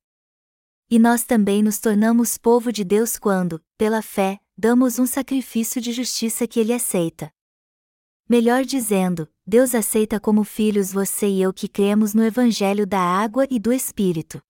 E 0.90 0.98
nós 0.98 1.24
também 1.24 1.62
nos 1.62 1.78
tornamos 1.78 2.36
povo 2.36 2.70
de 2.70 2.84
Deus 2.84 3.16
quando, 3.16 3.62
pela 3.78 4.02
fé, 4.02 4.38
damos 4.58 4.98
um 4.98 5.06
sacrifício 5.06 5.80
de 5.80 5.90
justiça 5.90 6.46
que 6.46 6.60
ele 6.60 6.72
aceita. 6.72 7.32
Melhor 8.32 8.64
dizendo, 8.64 9.28
Deus 9.46 9.74
aceita 9.74 10.18
como 10.18 10.42
filhos 10.42 10.90
você 10.90 11.28
e 11.28 11.42
eu 11.42 11.52
que 11.52 11.68
cremos 11.68 12.14
no 12.14 12.24
Evangelho 12.24 12.86
da 12.86 12.98
água 12.98 13.46
e 13.50 13.58
do 13.58 13.70
Espírito. 13.70 14.42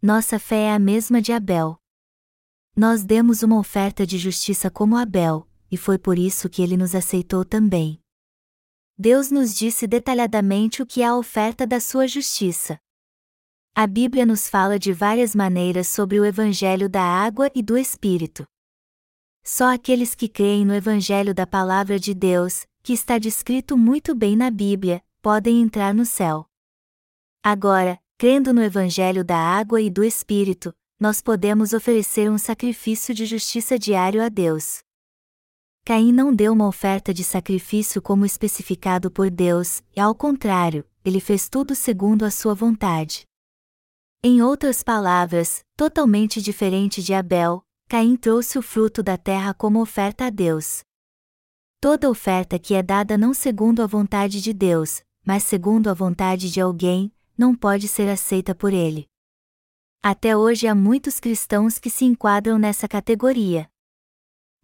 Nossa 0.00 0.38
fé 0.38 0.66
é 0.66 0.72
a 0.72 0.78
mesma 0.78 1.20
de 1.20 1.32
Abel. 1.32 1.76
Nós 2.76 3.02
demos 3.02 3.42
uma 3.42 3.58
oferta 3.58 4.06
de 4.06 4.16
justiça 4.16 4.70
como 4.70 4.96
Abel, 4.96 5.44
e 5.72 5.76
foi 5.76 5.98
por 5.98 6.16
isso 6.16 6.48
que 6.48 6.62
ele 6.62 6.76
nos 6.76 6.94
aceitou 6.94 7.44
também. 7.44 7.98
Deus 8.96 9.28
nos 9.28 9.56
disse 9.56 9.88
detalhadamente 9.88 10.80
o 10.80 10.86
que 10.86 11.02
é 11.02 11.06
a 11.06 11.16
oferta 11.16 11.66
da 11.66 11.80
sua 11.80 12.06
justiça. 12.06 12.78
A 13.74 13.88
Bíblia 13.88 14.24
nos 14.24 14.48
fala 14.48 14.78
de 14.78 14.92
várias 14.92 15.34
maneiras 15.34 15.88
sobre 15.88 16.20
o 16.20 16.24
Evangelho 16.24 16.88
da 16.88 17.02
água 17.02 17.50
e 17.56 17.60
do 17.60 17.76
Espírito. 17.76 18.46
Só 19.42 19.74
aqueles 19.74 20.14
que 20.14 20.28
creem 20.28 20.64
no 20.64 20.72
Evangelho 20.72 21.34
da 21.34 21.44
Palavra 21.44 21.98
de 21.98 22.14
Deus, 22.14 22.64
que 22.84 22.92
está 22.92 23.18
descrito 23.18 23.78
muito 23.78 24.14
bem 24.14 24.36
na 24.36 24.50
Bíblia, 24.50 25.02
podem 25.22 25.62
entrar 25.62 25.94
no 25.94 26.04
céu. 26.04 26.46
Agora, 27.42 27.98
crendo 28.18 28.52
no 28.52 28.62
Evangelho 28.62 29.24
da 29.24 29.38
água 29.38 29.80
e 29.80 29.88
do 29.88 30.04
Espírito, 30.04 30.70
nós 31.00 31.22
podemos 31.22 31.72
oferecer 31.72 32.30
um 32.30 32.36
sacrifício 32.36 33.14
de 33.14 33.24
justiça 33.24 33.78
diário 33.78 34.22
a 34.22 34.28
Deus. 34.28 34.80
Caim 35.82 36.12
não 36.12 36.34
deu 36.34 36.52
uma 36.52 36.68
oferta 36.68 37.14
de 37.14 37.24
sacrifício 37.24 38.02
como 38.02 38.26
especificado 38.26 39.10
por 39.10 39.30
Deus, 39.30 39.82
e 39.96 39.98
ao 39.98 40.14
contrário, 40.14 40.84
ele 41.02 41.20
fez 41.20 41.48
tudo 41.48 41.74
segundo 41.74 42.22
a 42.22 42.30
sua 42.30 42.54
vontade. 42.54 43.24
Em 44.22 44.42
outras 44.42 44.82
palavras, 44.82 45.64
totalmente 45.74 46.40
diferente 46.42 47.02
de 47.02 47.14
Abel, 47.14 47.64
Caim 47.88 48.14
trouxe 48.14 48.58
o 48.58 48.62
fruto 48.62 49.02
da 49.02 49.16
terra 49.16 49.54
como 49.54 49.80
oferta 49.80 50.26
a 50.26 50.30
Deus. 50.30 50.82
Toda 51.84 52.08
oferta 52.08 52.58
que 52.58 52.72
é 52.72 52.82
dada 52.82 53.18
não 53.18 53.34
segundo 53.34 53.82
a 53.82 53.86
vontade 53.86 54.40
de 54.40 54.54
Deus, 54.54 55.02
mas 55.22 55.42
segundo 55.42 55.90
a 55.90 55.92
vontade 55.92 56.50
de 56.50 56.58
alguém, 56.58 57.12
não 57.36 57.54
pode 57.54 57.88
ser 57.88 58.08
aceita 58.08 58.54
por 58.54 58.72
ele. 58.72 59.06
Até 60.02 60.34
hoje 60.34 60.66
há 60.66 60.74
muitos 60.74 61.20
cristãos 61.20 61.78
que 61.78 61.90
se 61.90 62.06
enquadram 62.06 62.58
nessa 62.58 62.88
categoria. 62.88 63.68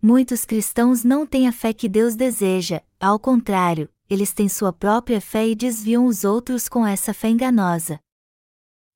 Muitos 0.01 0.47
cristãos 0.47 1.05
não 1.05 1.27
têm 1.27 1.47
a 1.47 1.53
fé 1.53 1.75
que 1.75 1.91
Deus 1.91 2.17
deseja, 2.17 2.81
ao 2.99 3.19
contrário, 3.19 3.91
eles 4.09 4.33
têm 4.33 4.49
sua 4.49 4.73
própria 4.73 5.21
fé 5.21 5.47
e 5.47 5.55
desviam 5.55 6.07
os 6.07 6.25
outros 6.25 6.71
com 6.71 6.87
essa 6.87 7.13
fé 7.13 7.29
enganosa. 7.29 8.01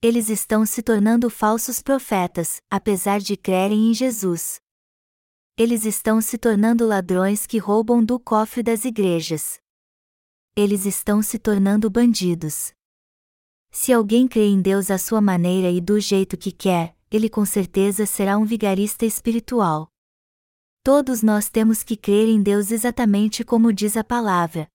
Eles 0.01 0.31
estão 0.31 0.65
se 0.65 0.83
tornando 0.83 1.29
falsos 1.29 1.83
profetas, 1.83 2.63
apesar 2.71 3.21
de 3.21 3.37
crerem 3.37 3.91
em 3.91 3.93
Jesus. 3.93 4.64
Eles 5.57 5.85
estão 5.85 6.21
se 6.21 6.37
tornando 6.37 6.85
ladrões 6.85 7.47
que 7.47 7.59
roubam 7.59 8.05
do 8.05 8.19
cofre 8.19 8.61
das 8.61 8.85
igrejas. 8.85 9.61
Eles 10.57 10.85
estão 10.85 11.23
se 11.23 11.39
tornando 11.39 11.89
bandidos. 11.89 12.73
Se 13.71 13.93
alguém 13.93 14.27
crê 14.27 14.49
em 14.49 14.61
Deus 14.61 14.91
à 14.91 14.99
sua 14.99 15.21
maneira 15.21 15.71
e 15.71 15.81
do 15.81 16.01
jeito 16.01 16.37
que 16.37 16.51
quer, 16.51 16.97
ele 17.09 17.31
com 17.31 17.45
certeza 17.45 18.05
será 18.05 18.37
um 18.37 18.45
vigarista 18.45 19.07
espiritual. 19.07 19.89
Todos 20.83 21.23
nós 21.23 21.49
temos 21.49 21.85
que 21.85 21.97
crer 21.97 22.29
em 22.29 22.43
Deus 22.43 22.73
exatamente 22.73 23.45
como 23.45 23.73
diz 23.73 23.97
a 23.97 24.03
palavra. 24.03 24.67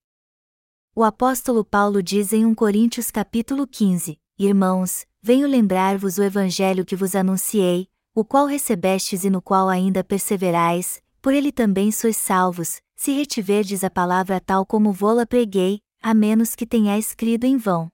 O 0.96 1.04
apóstolo 1.04 1.66
Paulo 1.66 2.02
diz 2.02 2.32
em 2.32 2.46
1 2.46 2.56
Coríntios 2.56 3.12
capítulo 3.12 3.68
15: 3.68 4.18
Irmãos, 4.38 5.06
venho 5.22 5.46
lembrar-vos 5.46 6.18
o 6.18 6.24
evangelho 6.24 6.86
que 6.86 6.96
vos 6.96 7.16
anunciei, 7.16 7.90
o 8.20 8.26
qual 8.26 8.46
recebestes 8.46 9.24
e 9.24 9.30
no 9.30 9.42
qual 9.42 9.70
ainda 9.70 10.04
perseverais, 10.04 11.02
por 11.22 11.34
ele 11.34 11.54
também 11.54 11.90
sois 11.90 12.18
salvos, 12.18 12.82
se 12.94 13.14
retiverdes 13.14 13.82
a 13.82 13.90
palavra 13.90 14.42
tal 14.42 14.66
como 14.66 14.92
vô-la 14.92 15.26
preguei, 15.26 15.80
a 16.02 16.14
menos 16.14 16.54
que 16.54 16.66
tenhais 16.66 17.16
crido 17.16 17.46
em 17.46 17.56
vão. 17.56 17.88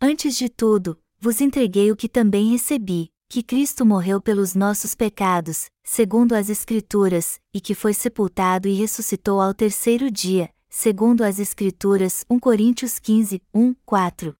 Antes 0.00 0.36
de 0.36 0.48
tudo, 0.48 0.98
vos 1.20 1.40
entreguei 1.40 1.92
o 1.92 1.96
que 1.96 2.08
também 2.08 2.50
recebi, 2.50 3.12
que 3.28 3.40
Cristo 3.40 3.86
morreu 3.86 4.20
pelos 4.20 4.56
nossos 4.56 4.96
pecados, 4.96 5.70
segundo 5.84 6.32
as 6.32 6.48
Escrituras, 6.50 7.38
e 7.54 7.60
que 7.60 7.72
foi 7.72 7.94
sepultado 7.94 8.66
e 8.66 8.74
ressuscitou 8.74 9.40
ao 9.40 9.54
terceiro 9.54 10.10
dia, 10.10 10.50
segundo 10.68 11.22
as 11.22 11.38
Escrituras 11.38 12.24
1 12.28 12.40
Coríntios 12.40 12.98
15, 12.98 13.40
1, 13.54 13.74
4. 13.86 14.39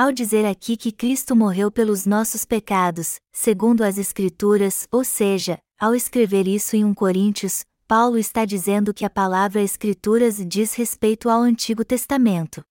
Ao 0.00 0.10
dizer 0.10 0.46
aqui 0.46 0.78
que 0.78 0.92
Cristo 0.92 1.36
morreu 1.36 1.70
pelos 1.70 2.06
nossos 2.06 2.46
pecados, 2.46 3.20
segundo 3.30 3.82
as 3.82 3.98
Escrituras, 3.98 4.88
ou 4.90 5.04
seja, 5.04 5.58
ao 5.78 5.94
escrever 5.94 6.48
isso 6.48 6.74
em 6.74 6.86
1 6.86 6.94
Coríntios, 6.94 7.66
Paulo 7.86 8.16
está 8.16 8.46
dizendo 8.46 8.94
que 8.94 9.04
a 9.04 9.10
palavra 9.10 9.60
Escrituras 9.60 10.42
diz 10.42 10.72
respeito 10.72 11.28
ao 11.28 11.42
Antigo 11.42 11.84
Testamento. 11.84 12.62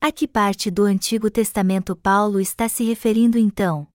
A 0.00 0.10
que 0.10 0.26
parte 0.26 0.70
do 0.70 0.84
Antigo 0.84 1.30
Testamento 1.30 1.94
Paulo 1.94 2.40
está 2.40 2.70
se 2.70 2.84
referindo 2.84 3.36
então? 3.36 3.86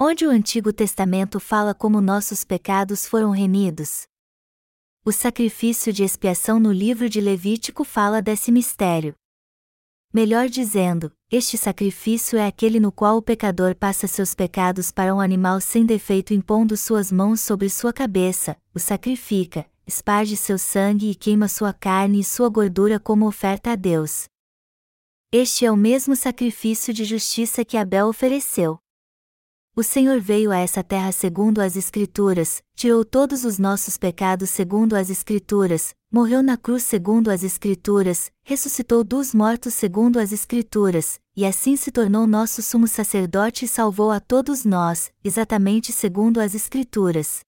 onde 0.00 0.26
o 0.26 0.30
Antigo 0.30 0.72
Testamento 0.72 1.38
fala 1.38 1.74
como 1.74 2.00
nossos 2.00 2.44
pecados 2.44 3.06
foram 3.06 3.30
remidos. 3.30 4.04
O 5.04 5.12
sacrifício 5.12 5.92
de 5.92 6.02
expiação 6.02 6.58
no 6.58 6.72
livro 6.72 7.10
de 7.10 7.20
Levítico 7.20 7.84
fala 7.84 8.22
desse 8.22 8.50
mistério. 8.50 9.14
Melhor 10.14 10.46
dizendo, 10.46 11.10
este 11.30 11.56
sacrifício 11.56 12.38
é 12.38 12.46
aquele 12.46 12.78
no 12.78 12.92
qual 12.92 13.16
o 13.16 13.22
pecador 13.22 13.74
passa 13.74 14.06
seus 14.06 14.34
pecados 14.34 14.92
para 14.92 15.14
um 15.14 15.20
animal 15.20 15.58
sem 15.58 15.86
defeito 15.86 16.34
impondo 16.34 16.76
suas 16.76 17.10
mãos 17.10 17.40
sobre 17.40 17.70
sua 17.70 17.94
cabeça, 17.94 18.54
o 18.74 18.78
sacrifica, 18.78 19.64
esparge 19.86 20.36
seu 20.36 20.58
sangue 20.58 21.10
e 21.10 21.14
queima 21.14 21.48
sua 21.48 21.72
carne 21.72 22.20
e 22.20 22.24
sua 22.24 22.50
gordura 22.50 23.00
como 23.00 23.26
oferta 23.26 23.72
a 23.72 23.74
Deus. 23.74 24.24
Este 25.32 25.64
é 25.64 25.72
o 25.72 25.76
mesmo 25.78 26.14
sacrifício 26.14 26.92
de 26.92 27.06
justiça 27.06 27.64
que 27.64 27.78
Abel 27.78 28.06
ofereceu. 28.06 28.78
O 29.74 29.82
Senhor 29.82 30.20
veio 30.20 30.50
a 30.52 30.58
essa 30.58 30.84
terra 30.84 31.10
segundo 31.10 31.58
as 31.58 31.74
Escrituras, 31.74 32.62
tirou 32.74 33.02
todos 33.02 33.46
os 33.46 33.58
nossos 33.58 33.96
pecados 33.96 34.50
segundo 34.50 34.94
as 34.94 35.08
Escrituras, 35.08 35.94
morreu 36.12 36.42
na 36.42 36.58
cruz 36.58 36.82
segundo 36.82 37.30
as 37.30 37.42
Escrituras, 37.42 38.30
ressuscitou 38.44 39.02
dos 39.02 39.34
mortos 39.34 39.72
segundo 39.72 40.18
as 40.18 40.30
Escrituras, 40.30 41.18
e 41.34 41.46
assim 41.46 41.74
se 41.74 41.90
tornou 41.90 42.26
nosso 42.26 42.60
sumo 42.60 42.86
sacerdote 42.86 43.64
e 43.64 43.68
salvou 43.68 44.10
a 44.10 44.20
todos 44.20 44.66
nós, 44.66 45.10
exatamente 45.24 45.90
segundo 45.90 46.38
as 46.38 46.54
Escrituras. 46.54 47.40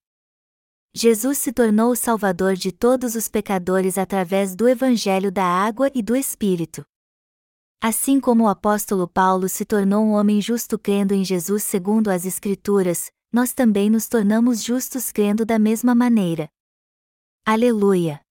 Jesus 0.94 1.37
se 1.37 1.53
tornou 1.53 1.90
o 1.90 1.96
Salvador 1.96 2.55
de 2.55 2.72
todos 2.72 3.14
os 3.14 3.29
pecadores 3.29 3.98
através 3.98 4.57
do 4.57 4.66
Evangelho 4.66 5.31
da 5.31 5.44
Água 5.44 5.90
e 5.94 6.03
do 6.03 6.16
Espírito. 6.16 6.87
Assim 7.83 8.18
como 8.18 8.44
o 8.44 8.48
apóstolo 8.48 9.07
Paulo 9.07 9.46
se 9.46 9.66
tornou 9.66 10.03
um 10.03 10.12
homem 10.12 10.40
justo 10.40 10.79
crendo 10.79 11.12
em 11.12 11.22
Jesus 11.22 11.64
segundo 11.64 12.09
as 12.09 12.24
Escrituras, 12.24 13.11
nós 13.31 13.53
também 13.53 13.90
nos 13.90 14.09
tornamos 14.09 14.64
justos 14.64 15.12
crendo 15.12 15.44
da 15.44 15.59
mesma 15.59 15.94
maneira. 15.94 16.48
Aleluia! 17.44 18.24